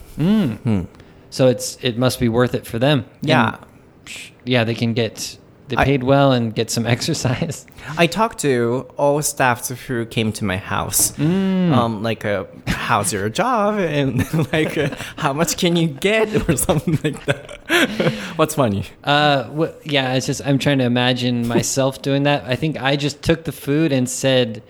[1.29, 3.05] So it's it must be worth it for them.
[3.21, 3.57] Yeah.
[4.05, 7.65] And, yeah, they can get they I- paid well and get some exercise.
[7.97, 11.11] I talked to all staffs who came to my house.
[11.13, 11.71] Mm.
[11.73, 13.77] Um, like, uh, how's your job?
[13.79, 16.49] And like, uh, how much can you get?
[16.49, 18.11] Or something like that.
[18.37, 18.85] What's funny?
[19.03, 22.43] Uh, wh- yeah, it's just I'm trying to imagine myself doing that.
[22.45, 24.63] I think I just took the food and said,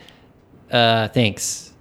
[0.71, 1.73] uh, "Thanks,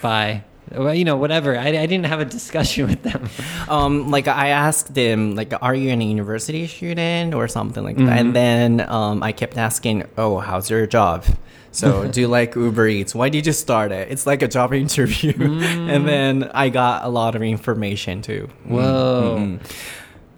[0.00, 1.58] bye." Well, you know, whatever.
[1.58, 3.28] I, I didn't have a discussion with them.
[3.68, 8.02] Um, like I asked them, like, are you a university student or something like that?
[8.02, 8.18] Mm-hmm.
[8.18, 11.24] And then um, I kept asking, oh, how's your job?
[11.70, 13.14] So do you like Uber Eats?
[13.14, 14.10] Why did you start it?
[14.10, 15.32] It's like a job interview.
[15.32, 15.90] Mm.
[15.90, 18.48] and then I got a lot of information too.
[18.64, 19.36] Whoa.
[19.38, 19.66] Mm-hmm.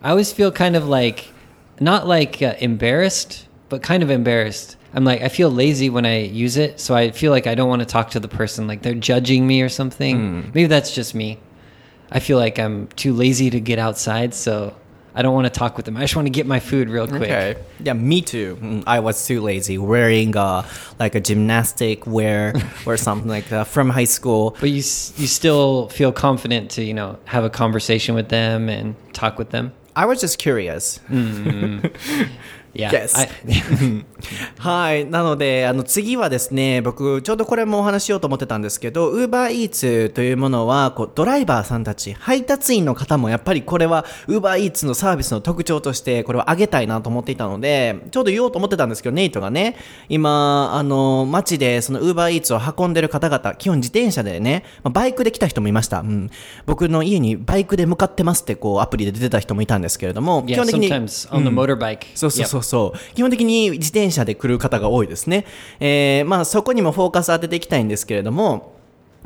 [0.03, 1.33] I always feel kind of like,
[1.81, 4.77] not like uh, embarrassed, but kind of embarrassed.
[4.95, 7.69] I'm like, I feel lazy when I use it, so I feel like I don't
[7.69, 10.19] want to talk to the person, like they're judging me or something.
[10.19, 10.55] Mm.
[10.55, 11.41] Maybe that's just me.
[12.13, 14.75] I feel like I'm too lazy to get outside, so
[15.17, 15.97] I don't want to talk with them.
[15.97, 17.23] I just want to get my food real quick.
[17.23, 17.57] Okay.
[17.81, 18.57] Yeah, me too.
[18.61, 20.67] Mm, I was too lazy wearing uh,
[20.99, 22.55] like a gymnastic wear
[22.87, 24.57] or something like that from high school.
[24.61, 28.97] But you you still feel confident to you know have a conversation with them and
[29.13, 29.73] talk with them.
[29.97, 30.99] I was just curious.
[32.75, 32.91] Yeah.
[32.91, 33.17] Yes.
[33.17, 33.29] I,
[34.59, 35.05] はい。
[35.07, 49.77] なので、あの、次はですね、僕、ちょうどこれもお話ししようと思ってたんですけど、Uber Eats というものは、こう、ドライバーさんたち、配達員の方も、やっぱりこれは、Uber Eats のサービスの特徴として、これを上げたいなと思っていたので、ちょうど言おうと思ってたんですけど、ネイトがね、
[50.09, 56.01] 今、あの、街で、その Uber Eats を運んでる方々、基本自転車でね、まあバイクで来た人もいました。
[56.01, 56.31] うん。
[56.67, 60.57] 僕の家にバイクで向かってますって、こう、アプリで出てた人もいたんですけれども、基 yeah.
[60.59, 61.99] 本的に、Sometimes on the motorbike.
[62.15, 65.47] そうそう.そうそう、基本的に自転車で来る方が多いですね。
[65.81, 68.75] えーまあそこにもフォーカス当てていきたいんですけれども、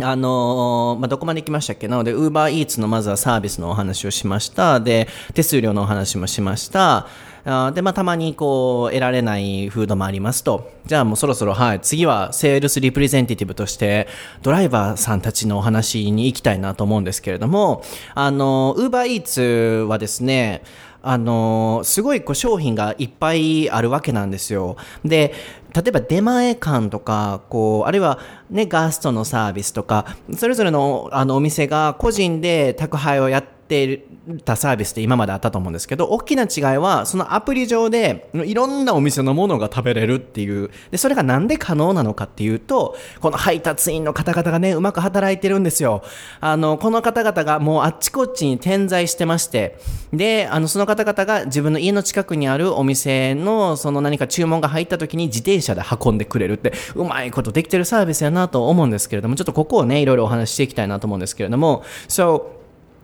[0.01, 1.97] あのーまあ、どこまで行きましたっけな？
[1.97, 4.79] ので、ウーバーイーツのまずはサービスのお話をしました。
[4.79, 7.09] で、手数料のお話もしました。
[7.45, 10.71] あで、まあ、たまにこう、得られないフードもありますと。
[10.87, 14.07] じゃあもうそろそろ、はい、次はセールスリプレゼンティティブとして、
[14.43, 17.83] ドライバーさんたちのお話に行きたいなと思うんですけれども、
[18.15, 20.63] あの、ウーバーイーツはですね、
[21.03, 24.77] あのすごいこう商品がいっぱいあるわけなんですよ。
[25.05, 25.33] で、
[25.75, 28.19] 例えば出前館とか、こう、あるいは
[28.51, 34.07] ね、ガストのサービスとか、それぞれのあのお店が個人で宅配をやって
[34.45, 46.03] たサービスって今まであったと思うんですけど、大きな違いは、そのアプリ上でいろんなお店のものが食べれるっていう、で、それがなんで可能なのかっていうと、この配達員の方々がね、うまく働いてるんですよ。
[46.41, 49.79] あの、この方々がもうあっちこっちに点在してまして、
[50.13, 62.44] で、あの、その方々が自分の家の近くにあるお店の、その何か注文が入った時に自転車で運んでくれるって、うまいことできてるサービスやなと思うんですけれども、ちょっとここをね、いろいろお話ししていきたいなと思うんですけれども、So,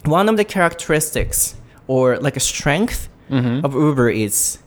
[0.05, 1.55] one of the characteristics
[1.87, 3.09] or like a strength
[3.63, 4.59] of Uber is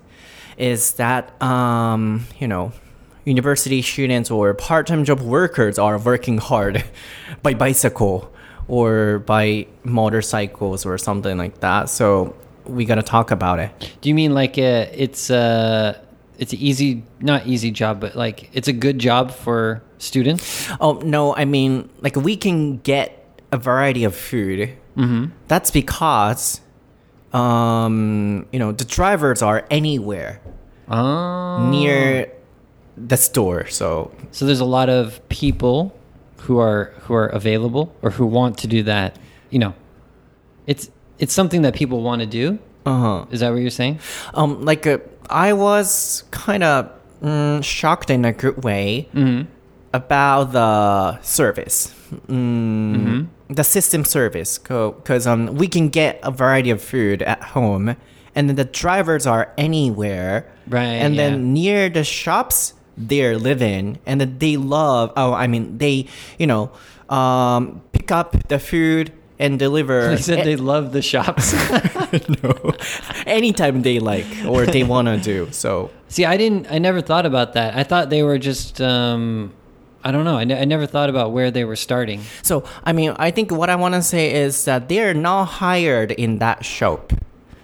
[0.58, 2.72] is that um, you know
[3.24, 6.84] university students or part-time job workers are working hard
[7.42, 8.30] by bicycle
[8.68, 11.88] or by motorcycles or something like that.
[11.88, 13.70] So we gotta talk about it.
[14.00, 15.98] Do you mean like uh it's uh
[16.38, 20.69] it's an easy not easy job but like it's a good job for students?
[20.79, 23.13] Oh no, I mean like we can get
[23.51, 24.69] a variety of food.
[24.97, 25.25] Mm-hmm.
[25.47, 26.61] That's because
[27.33, 30.41] um, you know the drivers are anywhere
[30.89, 31.67] Oh.
[31.69, 32.31] near
[32.95, 33.67] the store.
[33.67, 35.93] So So there's a lot of people
[36.37, 39.17] who are who are available or who want to do that.
[39.49, 39.73] You know,
[40.65, 42.59] it's it's something that people want to do.
[42.85, 43.25] uh huh.
[43.31, 43.99] Is that what you're saying?
[44.33, 46.89] Um, like uh, I was kind of
[47.21, 49.09] mm, shocked in a good way
[50.01, 51.93] about the service,
[52.27, 57.95] mm, the system service, because um, we can get a variety of food at home,
[58.35, 61.29] and then the drivers are anywhere, Right, And yeah.
[61.29, 65.13] then near the shops they're living, and then they love.
[65.15, 66.71] Oh, I mean, they you know
[67.09, 70.09] um, pick up the food and deliver.
[70.15, 71.53] They said they love the shops.
[72.43, 72.73] no,
[73.25, 75.47] anytime they like or they want to do.
[75.51, 76.67] So See, I didn't.
[76.71, 77.75] I never thought about that.
[77.77, 78.81] I thought they were just.
[78.81, 79.53] um
[80.07, 80.37] I don't know.
[80.37, 82.21] I, I never thought about where they were starting.
[82.41, 85.45] So, I mean, I think what I want to say is that they are not
[85.59, 87.11] hired in that shop.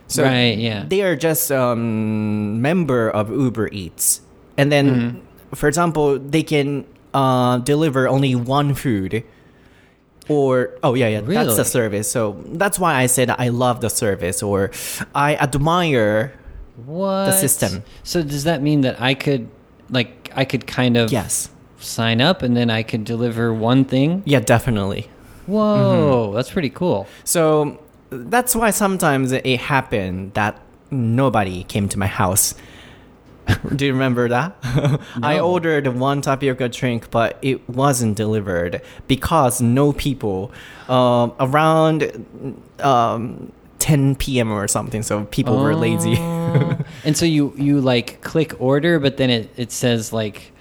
[0.07, 0.83] So Right, yeah.
[0.85, 4.21] They are just um, member of Uber Eats,
[4.59, 5.55] and then, Mm-hmm.
[5.55, 6.85] for example, they can
[7.15, 9.23] uh, deliver only one food,
[10.29, 11.55] or oh yeah yeah that's Really?
[11.57, 14.71] the service so that's why i said i love the service or
[15.13, 16.31] i admire
[16.87, 17.83] What the system.
[18.03, 19.49] So does that mean that I could,
[19.91, 21.49] like, I could kind of yes
[21.83, 24.23] sign up and then I could deliver one thing?
[24.25, 25.09] yeah definitely
[25.45, 26.35] Whoa, Mm-hmm.
[26.35, 27.07] that's pretty cool.
[27.23, 27.79] so
[28.09, 30.59] that's why sometimes it happened that
[30.91, 32.53] nobody came to my house
[33.75, 34.55] do you remember that
[35.21, 40.49] i ordered one tapioca drink but it wasn't delivered because no people
[40.87, 42.03] um, around
[42.79, 46.77] um, 10 p.m or something so people were lazy Oh.
[47.03, 50.52] and so you you like click order, but then it it says like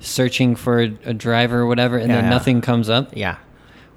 [0.00, 2.30] searching for a, a driver or whatever, and then Yeah.
[2.30, 3.16] nothing comes up.
[3.16, 3.36] Yeah.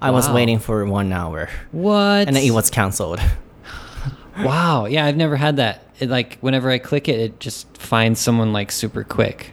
[0.01, 2.27] I was waiting for one hour What?
[2.27, 3.21] and then it was cancelled.
[4.43, 4.85] wow.
[4.85, 5.87] Yeah, I've never had that.
[5.99, 9.51] It like whenever I click it, it just finds someone like super quick.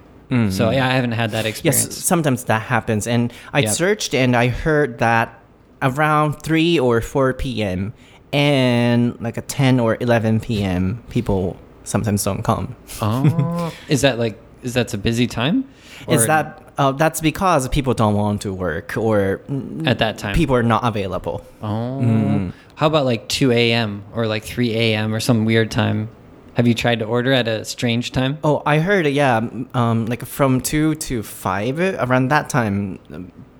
[0.50, 1.66] So yeah, I haven't had that Mm-hmm.
[1.66, 2.04] Yes, experience.
[2.04, 3.08] sometimes that happens.
[3.08, 3.72] And I Yep.
[3.72, 5.40] searched and I heard that
[5.82, 7.92] around 3 or 4 p.m.
[8.32, 11.02] and like a 10 or 11 p.m.
[11.10, 12.76] people sometimes don't come.
[13.02, 15.64] Oh, is that like is that a busy time?
[16.08, 19.40] Is that uh, that's because people don't want to work or
[19.86, 20.34] at that time?
[20.34, 21.44] people are not available.
[21.62, 22.52] Oh, Mm.
[22.76, 24.02] how about like two a.m.
[24.14, 25.14] or like three a.m.
[25.14, 26.08] or some weird time?
[26.54, 28.38] Have you tried to order at a strange time?
[28.42, 29.40] Oh, I heard, yeah,
[29.72, 32.98] um, like from 2 to 5, around that time,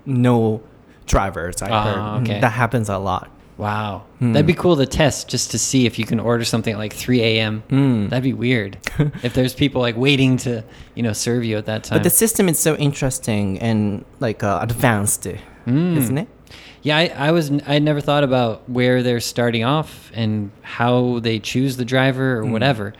[0.05, 0.61] no
[1.07, 2.21] drivers, I Ah, heard.
[2.23, 2.39] okay.
[2.41, 3.29] That happens a lot.
[3.57, 4.33] Wow, Hmm.
[4.33, 6.93] that'd be cool to test just to see if you can order something at like
[6.93, 7.63] three a.m.
[7.69, 8.07] Hmm.
[8.07, 8.77] That'd be weird
[9.23, 10.63] if there's people like waiting to
[10.95, 11.97] you know serve you at that time.
[11.99, 15.27] But the system is so interesting and like uh, advanced,
[15.65, 15.97] Hmm.
[15.97, 16.27] isn't it?
[16.81, 21.37] Yeah, I, I was I never thought about where they're starting off and how they
[21.37, 22.51] choose the driver or Hmm.
[22.53, 22.93] whatever.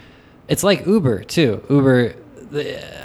[0.48, 1.64] It's like Uber too.
[1.70, 2.14] Uber,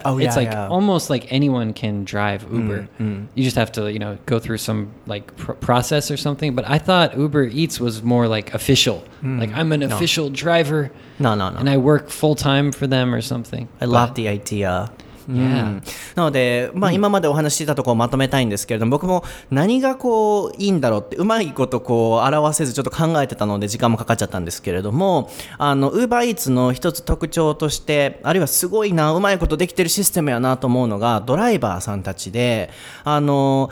[0.04, 0.68] Oh, it's like yeah.
[0.68, 2.88] almost like anyone can drive Uber.
[2.98, 3.26] mm.
[3.34, 6.54] You just have to you know go through some like pr- process or something.
[6.54, 9.04] But I thought Uber Eats was more like official.
[9.22, 10.92] Like I'm an official driver.
[11.18, 11.58] No, no, no.
[11.58, 13.68] and I work full time for them or something.
[13.80, 14.92] I love the idea.
[15.28, 15.82] Yeah.
[16.14, 32.70] なので、まあ、今までお話ししてたところをまとめたいんですけれども、僕も何がこういいんだろうってうまいことこう表せずちょっと考えてたので時間もかかっちゃったんですけれどもあの UberEats の一つ特徴としてあるいはすごいなうまいことできてるシステムやなと思うのがドライバーさんたちで
[33.04, 33.70] あの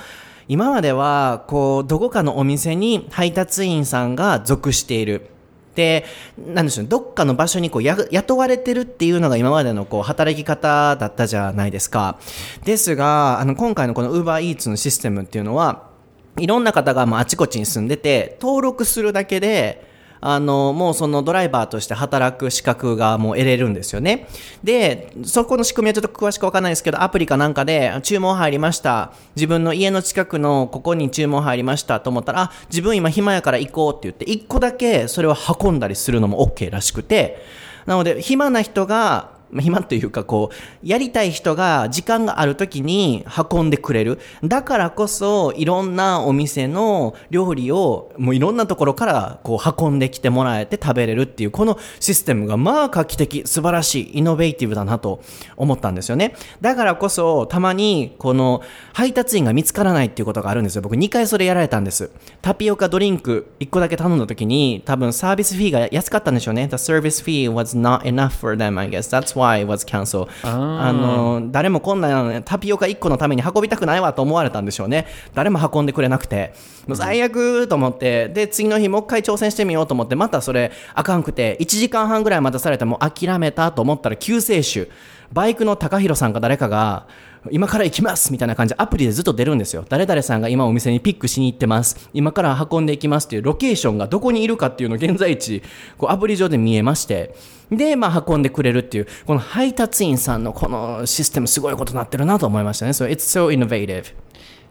[0.48, 5.30] 今まではこうどこかのお店に配達員さんが属している
[5.74, 6.04] で、
[6.38, 12.18] なんでしょう、どっかの場所にこうや雇われてるっていうのが今までのこう働き方だったじゃないですか。
[12.64, 15.90] ですが、あの今回のこの UberEats のシステムっていうのは、
[16.38, 19.93] いろんな方がまああちこちに住んでて、登録するだけで、
[20.26, 24.26] あの、もうそのドライバーとして働く資格がもう得れるんですよね。
[24.64, 29.12] で、そこの仕組みはちょっと詳しくわかんないですけど、アプリかなんかで注文入りました。
[29.36, 37.42] 自分の家の近くのここに注文入りましたと思ったら、あ、自分今暇やから行こうって言って、1個だけそれを運んだりするのも OK らしくて、
[37.84, 44.18] なので、暇な人が、暇というかこう、やりたい人が時間がある時に運んでくれる。
[44.42, 55.20] だからこそ、いろんなお店の料理を、もういろんなところからこう運んできてもらえて食べれるっていう、このシステムがまあ画期的、素晴らしい、イノベーティブだなと
[55.56, 56.34] 思ったんですよね。
[56.60, 60.82] だからこそ、たまにこの配達員が見つからないっていうことがあるんですよ。
[60.82, 62.10] 僕2回それやられたんです。
[62.42, 66.68] タピオカドリンク1個だけ頼んだ時に、多分サービスフィーが安かったんでしょうね。
[66.68, 69.16] The service fee was not enough for them, I guess.
[69.16, 70.28] That's why it was canceled.
[70.42, 75.06] あの、誰もこんなタピオカ1個のために運びたくないわと思われたんでしょうね。
[75.34, 76.54] 誰も運んでくれなくて。
[76.94, 84.88] 最悪と思って、で、次の日もう一回挑戦してみようと思って、またそれあかんくて、1時間半ぐらい待たされてもう諦めたと思ったら救世主。
[85.32, 87.06] バイクの高弘さんか誰かが、
[87.50, 89.84] 今から行きますみたいな感じでアプリでずっと出るんですよ。
[89.88, 92.08] 誰々さんが今お店にピックしに行ってます。
[92.12, 95.62] 今から運んでいきますっていうロケーションがどこにいるかっていうのを現在地、
[95.98, 97.34] こうアプリ上で見えまして。
[97.70, 102.92] で、まあ運んでくれるっていう、この配達員さんのこのシステムすごいことになってるなと思いましたね。
[102.92, 104.14] So it's so innovative.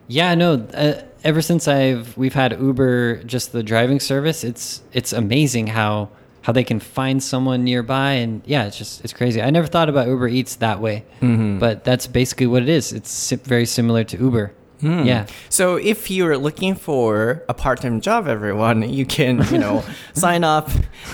[0.08, 0.56] Yeah, no.
[0.74, 6.10] Uh, ever since I've we've had Uber, just the driving service, it's it's amazing how
[6.44, 9.42] how they can find someone nearby, and yeah, it's just it's crazy.
[9.42, 11.58] I never thought about Uber Eats that way, mm-hmm.
[11.58, 12.92] but that's basically what it is.
[12.94, 14.54] It's si- very similar to Uber.
[14.82, 15.04] Hmm.
[15.04, 15.28] Yeah.
[15.48, 19.84] So if you're looking for a part-time job, everyone, you can, you know,
[20.14, 20.70] sign up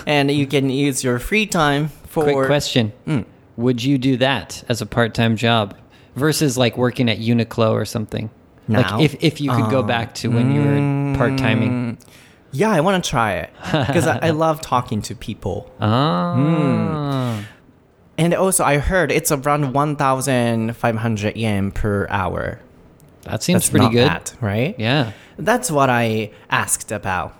[0.08, 3.22] and you can use your free time for Quick question: hmm.
[3.56, 5.78] Would you do that as a part-time job
[6.16, 8.32] versus like working at Uniqlo or something?
[8.68, 8.98] Now?
[8.98, 9.84] Like if if you could go oh.
[9.84, 11.96] back to when you were part-timing.
[11.96, 12.19] Hmm.
[12.52, 15.72] Yeah, I want to try it because I, I love talking to people.
[15.80, 17.46] Ah.
[18.18, 22.60] And also, I heard it's around 1,500 yen per hour.
[23.30, 24.08] That seems That's pretty good.
[24.08, 24.76] bad, right?
[24.78, 25.12] Yeah.
[25.42, 27.32] That's what I asked about.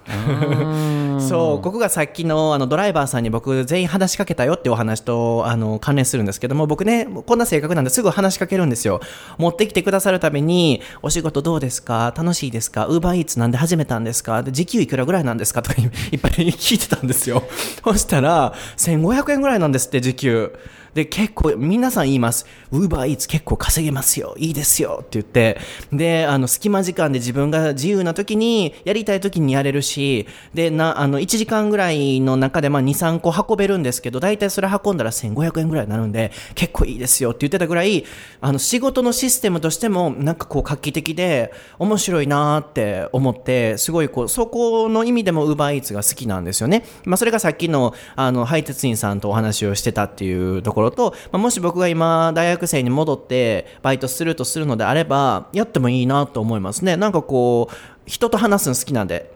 [1.20, 9.02] そう、ここがさっきのあのドライバーさんに僕全員話しかけたよってお話とあの関連するんですけども、僕ね、こんな性格なんですぐ話しかけるんですよ。
[9.38, 12.14] 持ってきてくださるたびに、お仕事どうですか？
[12.16, 12.86] 楽しいですか？
[12.86, 14.44] ウーバーイーツなんで始めたんですか？
[14.44, 15.62] で時給いくらぐらいなんですか？
[15.62, 17.44] とかいいっぱい聞いてたんですよ。
[17.84, 20.58] そしたら、1500円ぐらいなんですって、時給。
[20.94, 22.46] で、結構、皆さん言います。
[22.72, 24.36] ウーバーイーツ結構稼げますよ。
[24.38, 25.00] いいですよ。
[25.02, 25.58] って言って。
[25.92, 38.06] で、あの、隙間時間で自分が自由な時に、やりたい時にやれるし、で、な、あの、1時間ぐらいの中で、まあ、2、3個運べるんですけど、大体それ運んだら1500円ぐらいになるんで、結構いいですよって言ってたぐらい、
[38.42, 46.86] あの、仕事のシステムとしても、なんかこう、画期的で、面白いなって思って、すごいこう、そこの意味でもウーバーイーツが好きなんですよね。
[47.06, 56.98] まあ、それがさっきの、あの、配達員さんとお話をしてたっていうところと、まあ、もし僕が今、大学生に戻って、バイトするとするのであれば、やってもいいなと思いますね。
[56.98, 57.76] なんかこう、
[58.06, 59.32] 人と話すの好きなんで、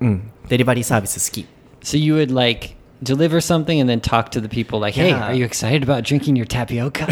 [0.00, 1.46] うん、デリバリーサービス好き。
[1.82, 5.44] So you would like deliver something and then talk to the people like, "Hey, are you
[5.44, 7.06] excited about drinking your tapioca?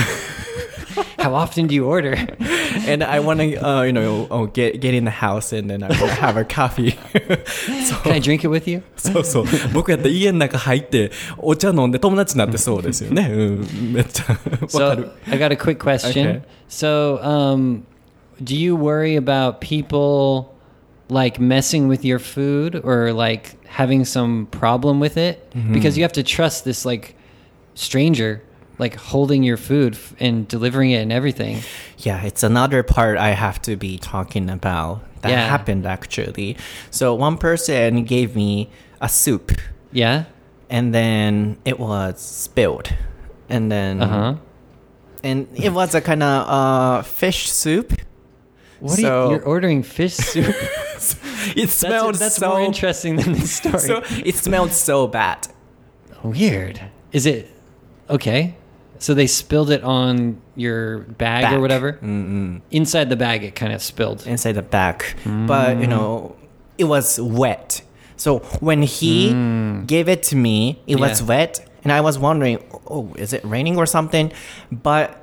[1.21, 2.13] How often do you order?"
[2.87, 5.83] and I want to, uh, you know, oh, get get in the house and then
[5.83, 6.97] I want to have a coffee.
[8.03, 8.83] Can I drink it with you?
[8.95, 9.45] そうそう。
[9.73, 13.29] 僕やったら家の中入って、お茶飲んで友達になってそうですよね。
[13.31, 15.11] うん、めっちゃわか So る。
[15.27, 16.27] I got a quick question.
[16.27, 16.41] Okay.
[16.69, 17.83] So, um,
[18.43, 20.53] do you worry about people
[21.09, 25.51] like messing with your food or like having some problem with it?
[25.71, 27.15] Because you have to trust this like
[27.75, 28.41] stranger
[28.84, 31.54] like holding your food and delivering it and everything.
[31.98, 35.00] Yeah, it's another part I have to be talking about.
[35.22, 35.46] That Yeah.
[35.54, 36.56] happened actually.
[36.90, 38.68] So one person gave me
[39.00, 39.52] a soup
[39.92, 40.24] Yeah.
[40.68, 42.88] and then it was spilled.
[43.48, 44.34] And then Uh huh.
[45.22, 47.92] and it was a kind of uh, fish soup.
[48.80, 49.30] What are you?
[49.30, 50.54] You're ordering fish soup.
[51.54, 53.78] It that's smelled that's so more interesting than this story.
[53.78, 55.46] so it smelled so bad.
[56.24, 56.80] Weird.
[57.12, 57.46] Is it
[58.08, 58.54] okay?
[59.02, 61.54] So they spilled it on your bag, Back.
[61.54, 61.94] or whatever.
[61.94, 62.60] Mm-mm.
[62.70, 64.26] Inside the bag, it kind of spilled.
[64.28, 65.88] inside the back, but you mm.
[65.88, 66.36] know,
[66.78, 67.82] it was wet.
[68.16, 69.86] So when he mm.
[69.88, 73.76] gave it to me, it was wet, and I was wondering, oh, is it raining
[73.76, 74.30] or something?
[74.70, 75.18] But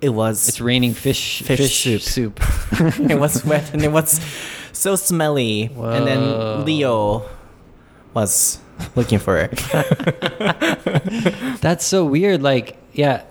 [0.00, 2.38] it was It's raining fish Fish fish, soup.
[2.40, 2.40] soup.
[3.10, 4.20] it was wet and it was
[4.72, 5.70] so smelly.
[5.76, 7.28] And then Leo
[8.14, 8.60] was
[8.96, 9.50] looking for it.
[11.60, 12.42] That's so weird.
[12.42, 13.24] Like, yeah,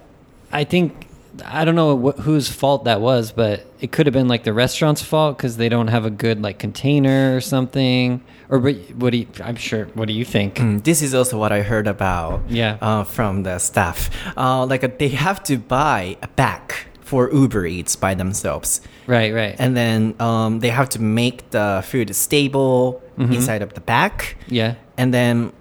[0.51, 1.07] I think
[1.45, 4.53] I don't know wh- whose fault that was, but it could have been like the
[4.53, 8.23] restaurant's fault because they don't have a good like container or something.
[8.49, 9.27] Or but what do you?
[9.43, 9.85] I'm sure.
[9.93, 10.55] What do you think?
[10.55, 12.77] Mm, this is also what I heard about Yeah.
[12.81, 14.09] uh, from the staff.
[14.37, 18.81] Uh, like uh, they have to buy a bag for Uber Eats by themselves.
[19.05, 19.55] Right, right.
[19.57, 24.75] and then um, they have to make the food stable inside of the bag yeah.
[24.97, 25.51] And then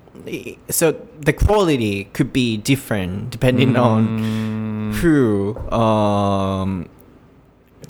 [0.70, 6.88] so the quality could be different depending on who um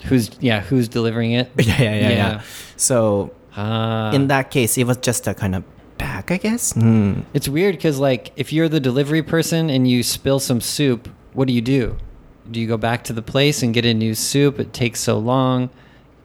[0.05, 0.59] Who's yeah?
[0.61, 1.49] Who's delivering it?
[1.57, 2.09] yeah yeah yeah, yeah.
[2.09, 2.41] Yeah.
[2.75, 4.11] so Ah.
[4.11, 5.63] in that case it was just a kind of
[5.97, 7.23] bag i guess mm.
[7.33, 11.47] It's weird because, like, if you're the delivery person and you spill some soup, what
[11.47, 11.97] do you do?
[12.51, 14.59] Do you go back to the place and get a new soup?
[14.59, 15.71] It takes so long.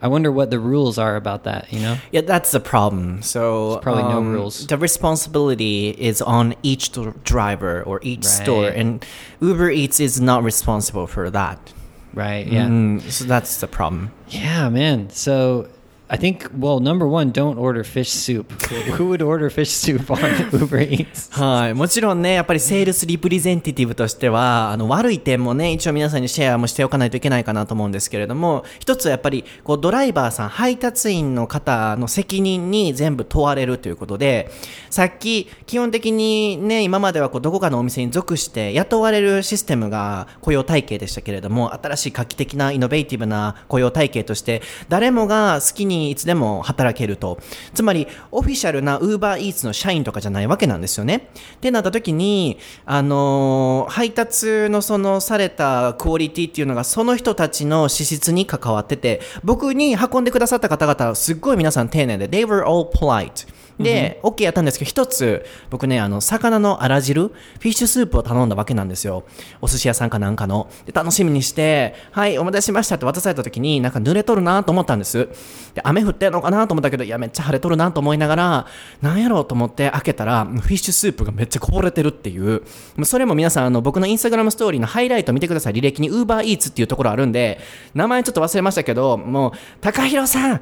[0.03, 1.97] I wonder what the rules are about that, you know?
[2.11, 4.67] yeah that's the problem so There's probably no um, rules.
[4.67, 9.05] the responsibility is on each dr- driver or each store and
[9.41, 11.73] uber eats is not responsible for that
[12.15, 12.67] Right, yeah.
[12.69, 15.09] Mm, so that's the problem Yeah, man.
[15.09, 15.69] So
[16.13, 18.53] I think, well, number one, don't order fish soup.
[18.99, 20.19] Who would order fish soup on
[20.53, 21.33] Uber Eats?
[21.33, 21.75] はい。
[21.75, 34.51] もちろんね、やっぱりセールスリプレゼンティティブとしては、あの、悪い点もね、一応皆さんにシェアもしておかないといけないかなと思うんですけれども、一つはやっぱり、こう、ドライバーさん、配達員の方の責任に全部問われるということで、
[34.91, 44.61] さっき、基本的にね、今まではこう、どこかのお店に属して雇われるシステムが雇用体系でしたけれども、新しい画期的なイノベーティブな雇用体系として、
[44.91, 47.39] 誰もが好きにいつでも働けると。
[47.75, 51.31] つまり、オフィシャルな Uber Eats の社員とかじゃないわけなんですよね。
[51.57, 63.47] ってなった時に、あのー配達のそのされたクオリティっていうのがその人たちの資質に関わってて、僕に運んでくださった方々はすっごい皆さん丁寧で、they were all polite.
[63.83, 69.25] で、OK やったんですけど、一つ、僕ね、あの、魚のあら汁、フィッシュスープを頼んだわけなんですよ。
[69.61, 70.69] お寿司屋さんかなんかの。
[70.87, 75.29] で、楽しみにして、はい、お待たせしましたって渡された時に、なんか濡れとるなと思ったんです。
[75.75, 78.67] で、雨降ってんのかなと思ったけど、いや、めっちゃ晴れとるなと思いながら、
[79.01, 82.63] なんやろうと思って開けたら、フィッシュスープがめっちゃこぼれてるっていう。
[83.05, 85.73] それも皆さん、あの、僕のインスタグラムストーリーのハイライト見てください。
[85.75, 87.61] 履歴に Uber Eats っていうところあるんで、
[87.95, 90.61] 名前ちょっと忘れましたけど、もう、高弘さん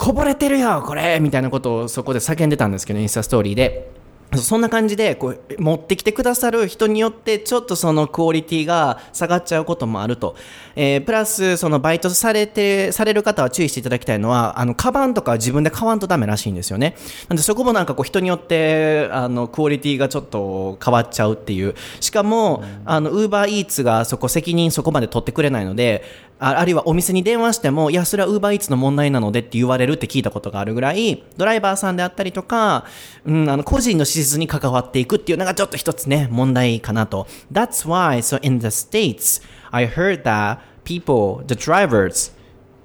[0.00, 4.00] こぼれてるよこれみたいなことをそこで叫んでたんですけどインスタストーリーで。
[4.36, 10.36] そんな感じでこう持ってきてくださる人によってちょっとそのクオリティが下がっちゃうこともあると、
[10.76, 16.94] えープラスそのバイトされてされる方は注意していただきたいのはあのカバンとか自分で買わんとダメらしいんですよね。
[17.28, 21.74] なんでそこもなんかこう人によってあのクオリティがちょっと変わっちゃうっていう。
[21.98, 26.04] しかもあのウーバーイーツがそこ責任そこまで取ってくれないので
[26.40, 32.86] ああるいはお店に電話しても、いや、それはウーバーイーツの問題なのでって言われるって聞いたことがあるぐらい、ドライバーさんであったりとか、
[33.26, 37.26] うん、あの、個人の施設に関わっていくっていうのがちょっと一つね、問題かなと。
[37.52, 42.32] That's why, so in the States, I heard that people, the drivers,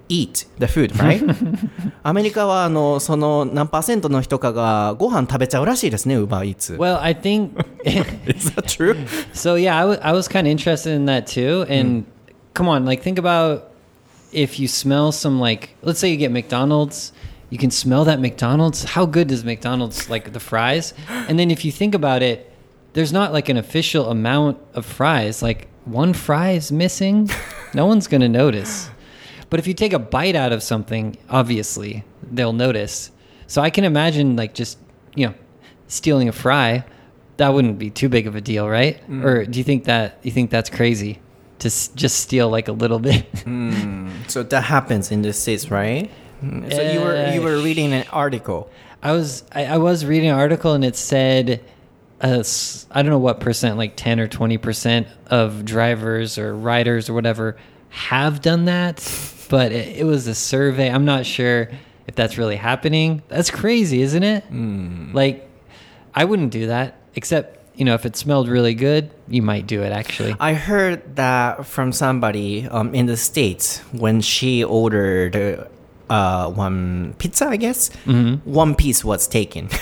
[0.10, 1.24] eat the food, right?
[2.04, 6.74] アメリカは、あの、その何パーセントの人かがご飯食べちゃうらしいですね、ウーバーイーツ。
[6.76, 7.52] Well, I think
[8.28, 8.96] Is that true?
[9.34, 9.56] so.
[9.56, 11.66] Yeah, I wa- I was kind of interested in that too.
[11.72, 12.06] And
[12.56, 13.72] come on, like think about
[14.32, 17.14] if you smell some like, let's say you get McDonald's,
[17.52, 18.84] you can smell that McDonald's.
[18.84, 20.96] How good does McDonald's like the fries?
[21.08, 22.52] And then if you think about it,
[22.94, 25.44] there's not like an official amount of fries.
[25.44, 27.30] Like one fry is missing,
[27.76, 28.90] no one's gonna notice.
[29.50, 33.12] But if you take a bite out of something, obviously they'll notice.
[33.48, 34.80] So I can imagine like just
[35.14, 35.34] you know
[35.88, 36.84] stealing a fry.
[37.38, 39.06] That wouldn't be too big of a deal, right?
[39.10, 39.24] Mm.
[39.26, 41.20] Or do you think that you think that's crazy
[41.60, 43.26] to s- just steal like a little bit?
[44.28, 46.10] So that happens in the States, right?
[46.44, 48.70] Mm, So you were you were reading an article.
[49.04, 51.64] I was I, I was reading an article and it said
[52.22, 52.44] uh,
[52.92, 57.14] I don't know what percent, like ten or twenty percent of drivers or riders or
[57.14, 57.56] whatever
[57.90, 58.98] have done that,
[59.50, 60.90] but it, it was a survey.
[60.90, 61.70] I'm not sure
[62.08, 63.22] if that's really happening.
[63.28, 64.44] That's crazy, isn't it?
[65.14, 65.48] Like,
[66.14, 69.82] I wouldn't do that, except you know if it smelled really good, you might do
[69.84, 70.36] it actually.
[70.40, 75.68] I heard that from somebody um, in the states when she ordered
[76.10, 77.48] uh, one pizza.
[77.48, 77.90] I guess
[78.46, 79.70] one piece was taken.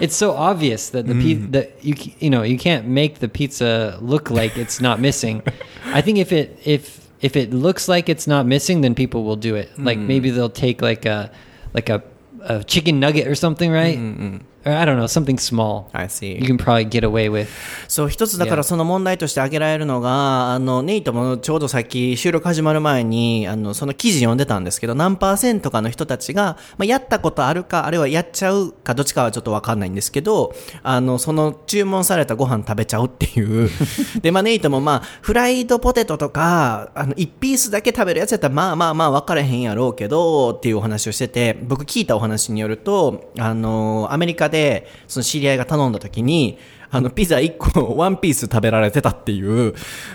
[0.00, 3.96] It's so obvious that the pi- that you you know you can't make the pizza
[4.02, 5.42] look like it's not missing.
[5.86, 9.36] I think if it if if it looks like it's not missing, then people will
[9.36, 9.70] do it.
[9.78, 11.30] Like maybe they'll take like a
[11.72, 12.02] like a,
[12.42, 13.96] a chicken nugget or something, right?
[13.96, 15.84] Or I don't know, something small.
[15.92, 16.38] I see.
[16.40, 17.48] You can probably get away with.
[17.88, 33.68] そう、一つだから.その問題として挙げられるのが、あの、ネイトもちょうどさっき収録始まる前に、あの、その記事読んでたんですけど、何パーセントかの人たちが、まあ、やったことあるか、あるいはやっちゃうか、どっちかはちょっとわかんないんですけど、あの、その注文されたご飯食べちゃうっていう。
[34.22, 44.53] で、まあ、ネイトもまあ、フライドポテトとか、あの、一ピースだけ食べるやつやったら、まあまあまあ分からへんやろうけど、っていうお話をしてて、僕聞いたお話によると、あの、アメリカで、
[45.08, 46.58] その知り合いが頼んだ時に、
[46.94, 49.74] あの、ピザ1個、ワンピース食べられてたっていう、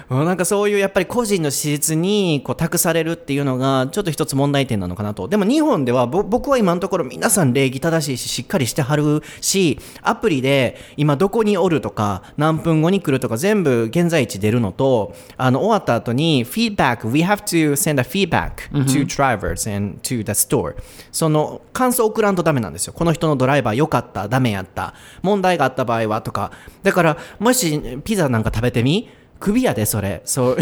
[0.10, 5.28] うんなんかそういうやっぱり個人の施設にこう託されるっていうのが、ちょっと一つ問題点なのかなと。
[5.28, 20.76] でも日本では、ぼ僕は今のところ皆さん礼儀正しいし、しっかりしてはるし、アプリで今どこにおるとか、何分後に来るとか全部現在地出るのと、あの、終わった後に、feedback, we have to send a feedback to drivers and to the store.
[21.12, 22.94] その、感想送らんとダメなんですよ。
[22.94, 26.52] この人のドライバー良かった、ダメやった、問題があった場合はとか。
[26.84, 29.10] だから、もしピザなんか食べてみ
[29.40, 30.22] 首やで、それ。
[30.26, 30.56] So,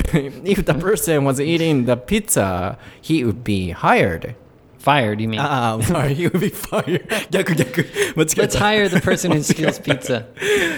[0.43, 4.35] if the person was eating the pizza, he would be hired.
[4.82, 5.38] Fired, you mean?
[5.40, 7.04] ああ、sorry, he would be fired.
[7.30, 7.82] 逆逆。
[8.16, 8.58] 間違え Let's た。
[8.58, 10.24] hire the person who steals pizza.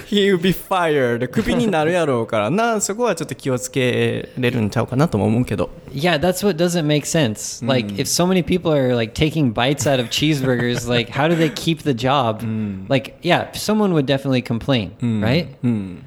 [0.07, 1.27] he would be fired.
[1.29, 2.83] クビになるやろうからな。
[2.83, 5.71] そこはちょっと気をつけれるんちゃうかなとも思うけど。
[5.91, 7.65] Yeah, that's what doesn't make sense.
[7.67, 11.35] Like, if so many people are like taking bites out of cheeseburgers, like, how do
[11.35, 12.43] they keep the job?
[12.91, 14.91] Like, yeah, someone would definitely complain,
[15.23, 15.49] right?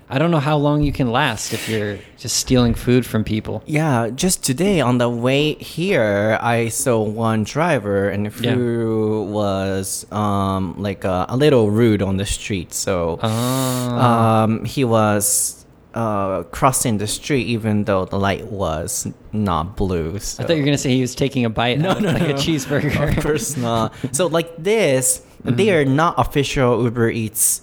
[0.07, 3.63] I don't know how long you can last if you're just stealing food from people.
[3.65, 10.74] Yeah, just today on the way here, I saw one driver and who was um,
[10.78, 12.72] like uh, a little rude on the street.
[12.72, 15.64] So um, he was
[15.94, 20.18] uh, crossing the street even though the light was not blue.
[20.18, 20.42] So.
[20.42, 22.34] I thought you were gonna say he was taking a bite out of like a
[22.34, 23.16] cheeseburger.
[23.16, 23.94] Of course not.
[24.12, 27.62] So like this, they are not official Uber Eats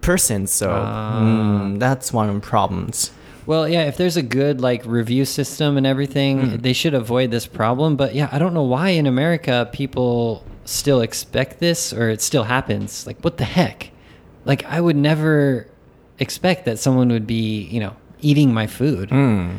[0.00, 0.46] person.
[0.46, 3.10] So mm, that's one of the problems.
[3.46, 6.56] Well, yeah, if there's a good like review system and everything, hmm.
[6.56, 7.96] they should avoid this problem.
[7.96, 12.44] But yeah, I don't know why in America people still expect this or it still
[12.44, 13.06] happens.
[13.06, 13.90] Like, what the heck?
[14.44, 15.66] Like, I would never
[16.18, 19.10] expect that someone would be, you know, eating my food.
[19.10, 19.50] Hmm.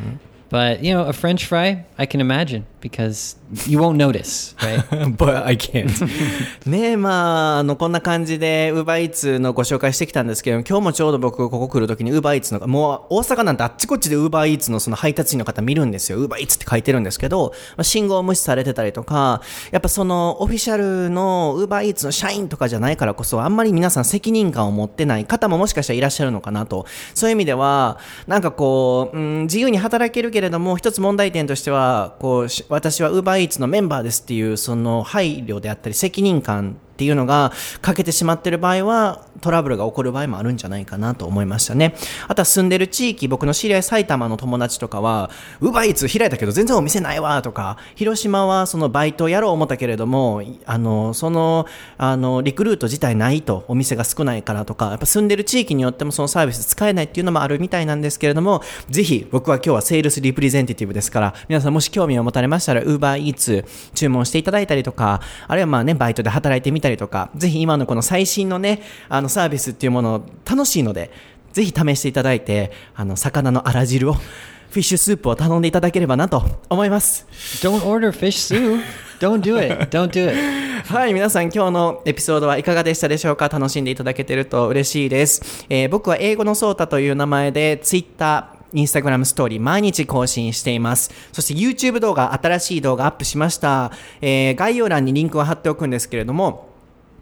[0.52, 3.36] But you know, a French fry, I can imagine because
[3.66, 5.16] you won't notice, right?
[5.16, 5.90] But I can't.
[6.68, 16.22] ねえ、まあ、あの、こんな感じで UberEats のご紹介してきたんですけど、今日もちょうど僕ここ来るときに UberEats の、もう大阪なんてあっちこっちで UberEats のその配達員の方見るんですよ。
[16.22, 19.40] UberEats って書いてるんですけど、まあ、信号無視されてたりとか、
[19.70, 26.84] やっぱそのオフィシャルの UberEats の社員とかじゃないからこそ、あんまり皆さん責任感を持ってない方ももしかしたらいらっしゃるのかなと。
[27.14, 41.96] そういう意味では、なんかこう、うん、自由に働けるけれども、一つ問題点としては、こう、私は UberEats のメンバーですっていう、その配慮であったり責任感っていうのが欠けてしまってる場合はトラブルが起こる場合もあるんじゃないかなと思いましたね。
[42.28, 45.30] あとは住んでる地域、僕の知り合い埼玉の友達とかは、
[45.60, 51.66] ウーバーイーツ開いたけど全然お店ないわとか、広島はそのバイトやろう思ったけれども、あの、その、
[51.98, 71.10] あの、リクルート自体ないと、お店が少ないからとか、やっぱ住んでる地域によってもそのサービス使えないっていうのもあるみたいなんですけれども、ぜひ僕は今日はセールスリプレゼンティティブですから、皆さんもし興味を持たれましたら、ウーバーイーツ注文していただいたりとか、あるいはまあね、バイトで働いてみたりとか、ぜひ今のこの最新のね、あのサービスっていうもの楽しいので、
[71.52, 74.14] ぜひ試していただいて、あの、魚のあら汁を、
[74.72, 77.26] フィッシュスープを頼んでいただければなと思います。
[77.62, 78.80] Don't order fish soup.
[79.20, 79.94] Don't do it.
[79.94, 80.34] Don't do it.
[80.90, 83.50] はい、皆さん今日のエピソードはいかがでしたでしょうか？
[83.50, 85.66] 楽しんでいただけてると嬉しいです。
[85.68, 91.10] えー、僕は英語のソータという名前で Twitter、インスタグラムストーリー毎日更新しています。
[91.32, 93.92] そして YouTube 動画、新しい動画アップしました。
[94.22, 96.71] えー、概要欄にリンクを貼っておくんですけれども、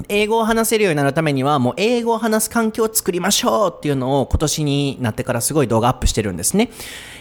[0.09, 6.71] 英語を話せるようになるためには、もう英語を話す環境を作りましょうっていうのを今年になってからすごい動画アップしてるんですね。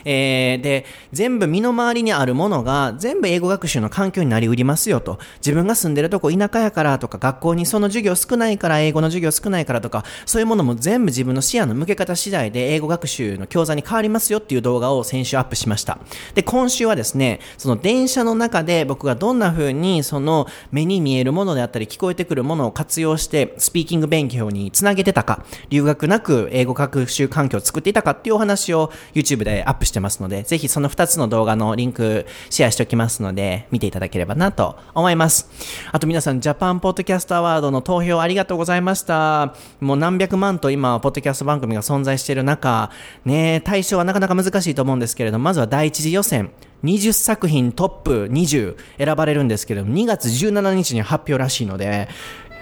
[0.05, 5.19] えー、で、全部身の回りにあるものが全部英語学習の環境になりうりますよと。
[5.37, 15.99] 自分が住んでるとこ田舎やからとか、学校にその授業少ないから、英語の授業少ないからとか、そういうものも全部自分の視野の向け方次第で英語学習の教材に変わりますよっていう動画を先週アップしました。
[16.35, 35.49] で、今週はですね、その電車の中で僕がどんな風にその目に見えるものであったり聞こえてくるものを活用してスピーキング勉強につなげてたか、留学なく英語学習環境を作っていたかっていうお話を YouTube でアップしてますので、ぜひその2つの動画のリンクシェアしておきますので、見ていただければなと思います。
[35.91, 39.53] あと皆さん、ジャパンポッドキャストアワードの投票ありがとうございました。
[39.81, 42.91] もう何百万と今、ポッドキャスト番組が存在している中、
[43.25, 46.51] ね、対象はなかなか難しいと思うんですけれども、まずは第一次予選、
[46.83, 52.07] 20作品トップ20選ばれるんですけれども、2月17日に発表らしいので、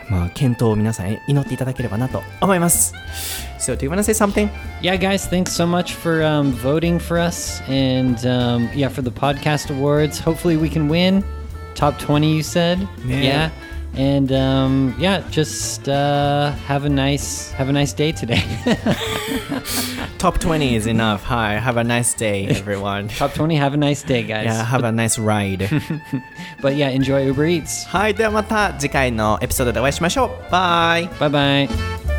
[0.10, 2.94] まあ、健闘を皆さん祈っていただければなと思います。
[3.60, 4.50] So, do you want to say something?
[4.82, 9.12] Yeah, guys, thanks so much for um, voting for us and um, yeah, for the
[9.12, 10.20] podcast awards.
[10.20, 11.24] Hopefully, we can win.
[11.76, 12.80] Top 20, you said?
[13.06, 13.22] Yeah.
[13.22, 13.50] yeah.
[13.95, 18.43] And um, yeah, just uh, have a nice have a nice day today.
[20.19, 21.25] Top 20 is enough.
[21.25, 23.09] Hi, have a nice day, everyone.
[23.09, 24.47] Top 20, have a nice day, guys.
[24.47, 25.69] Yeah, have a nice ride.
[26.63, 27.85] but yeah, enjoy Uber Eats.
[27.87, 30.51] はい、ではまた次回のエピソードでお会いしましょう。
[30.51, 31.11] バイ。
[31.19, 32.16] バイバイ。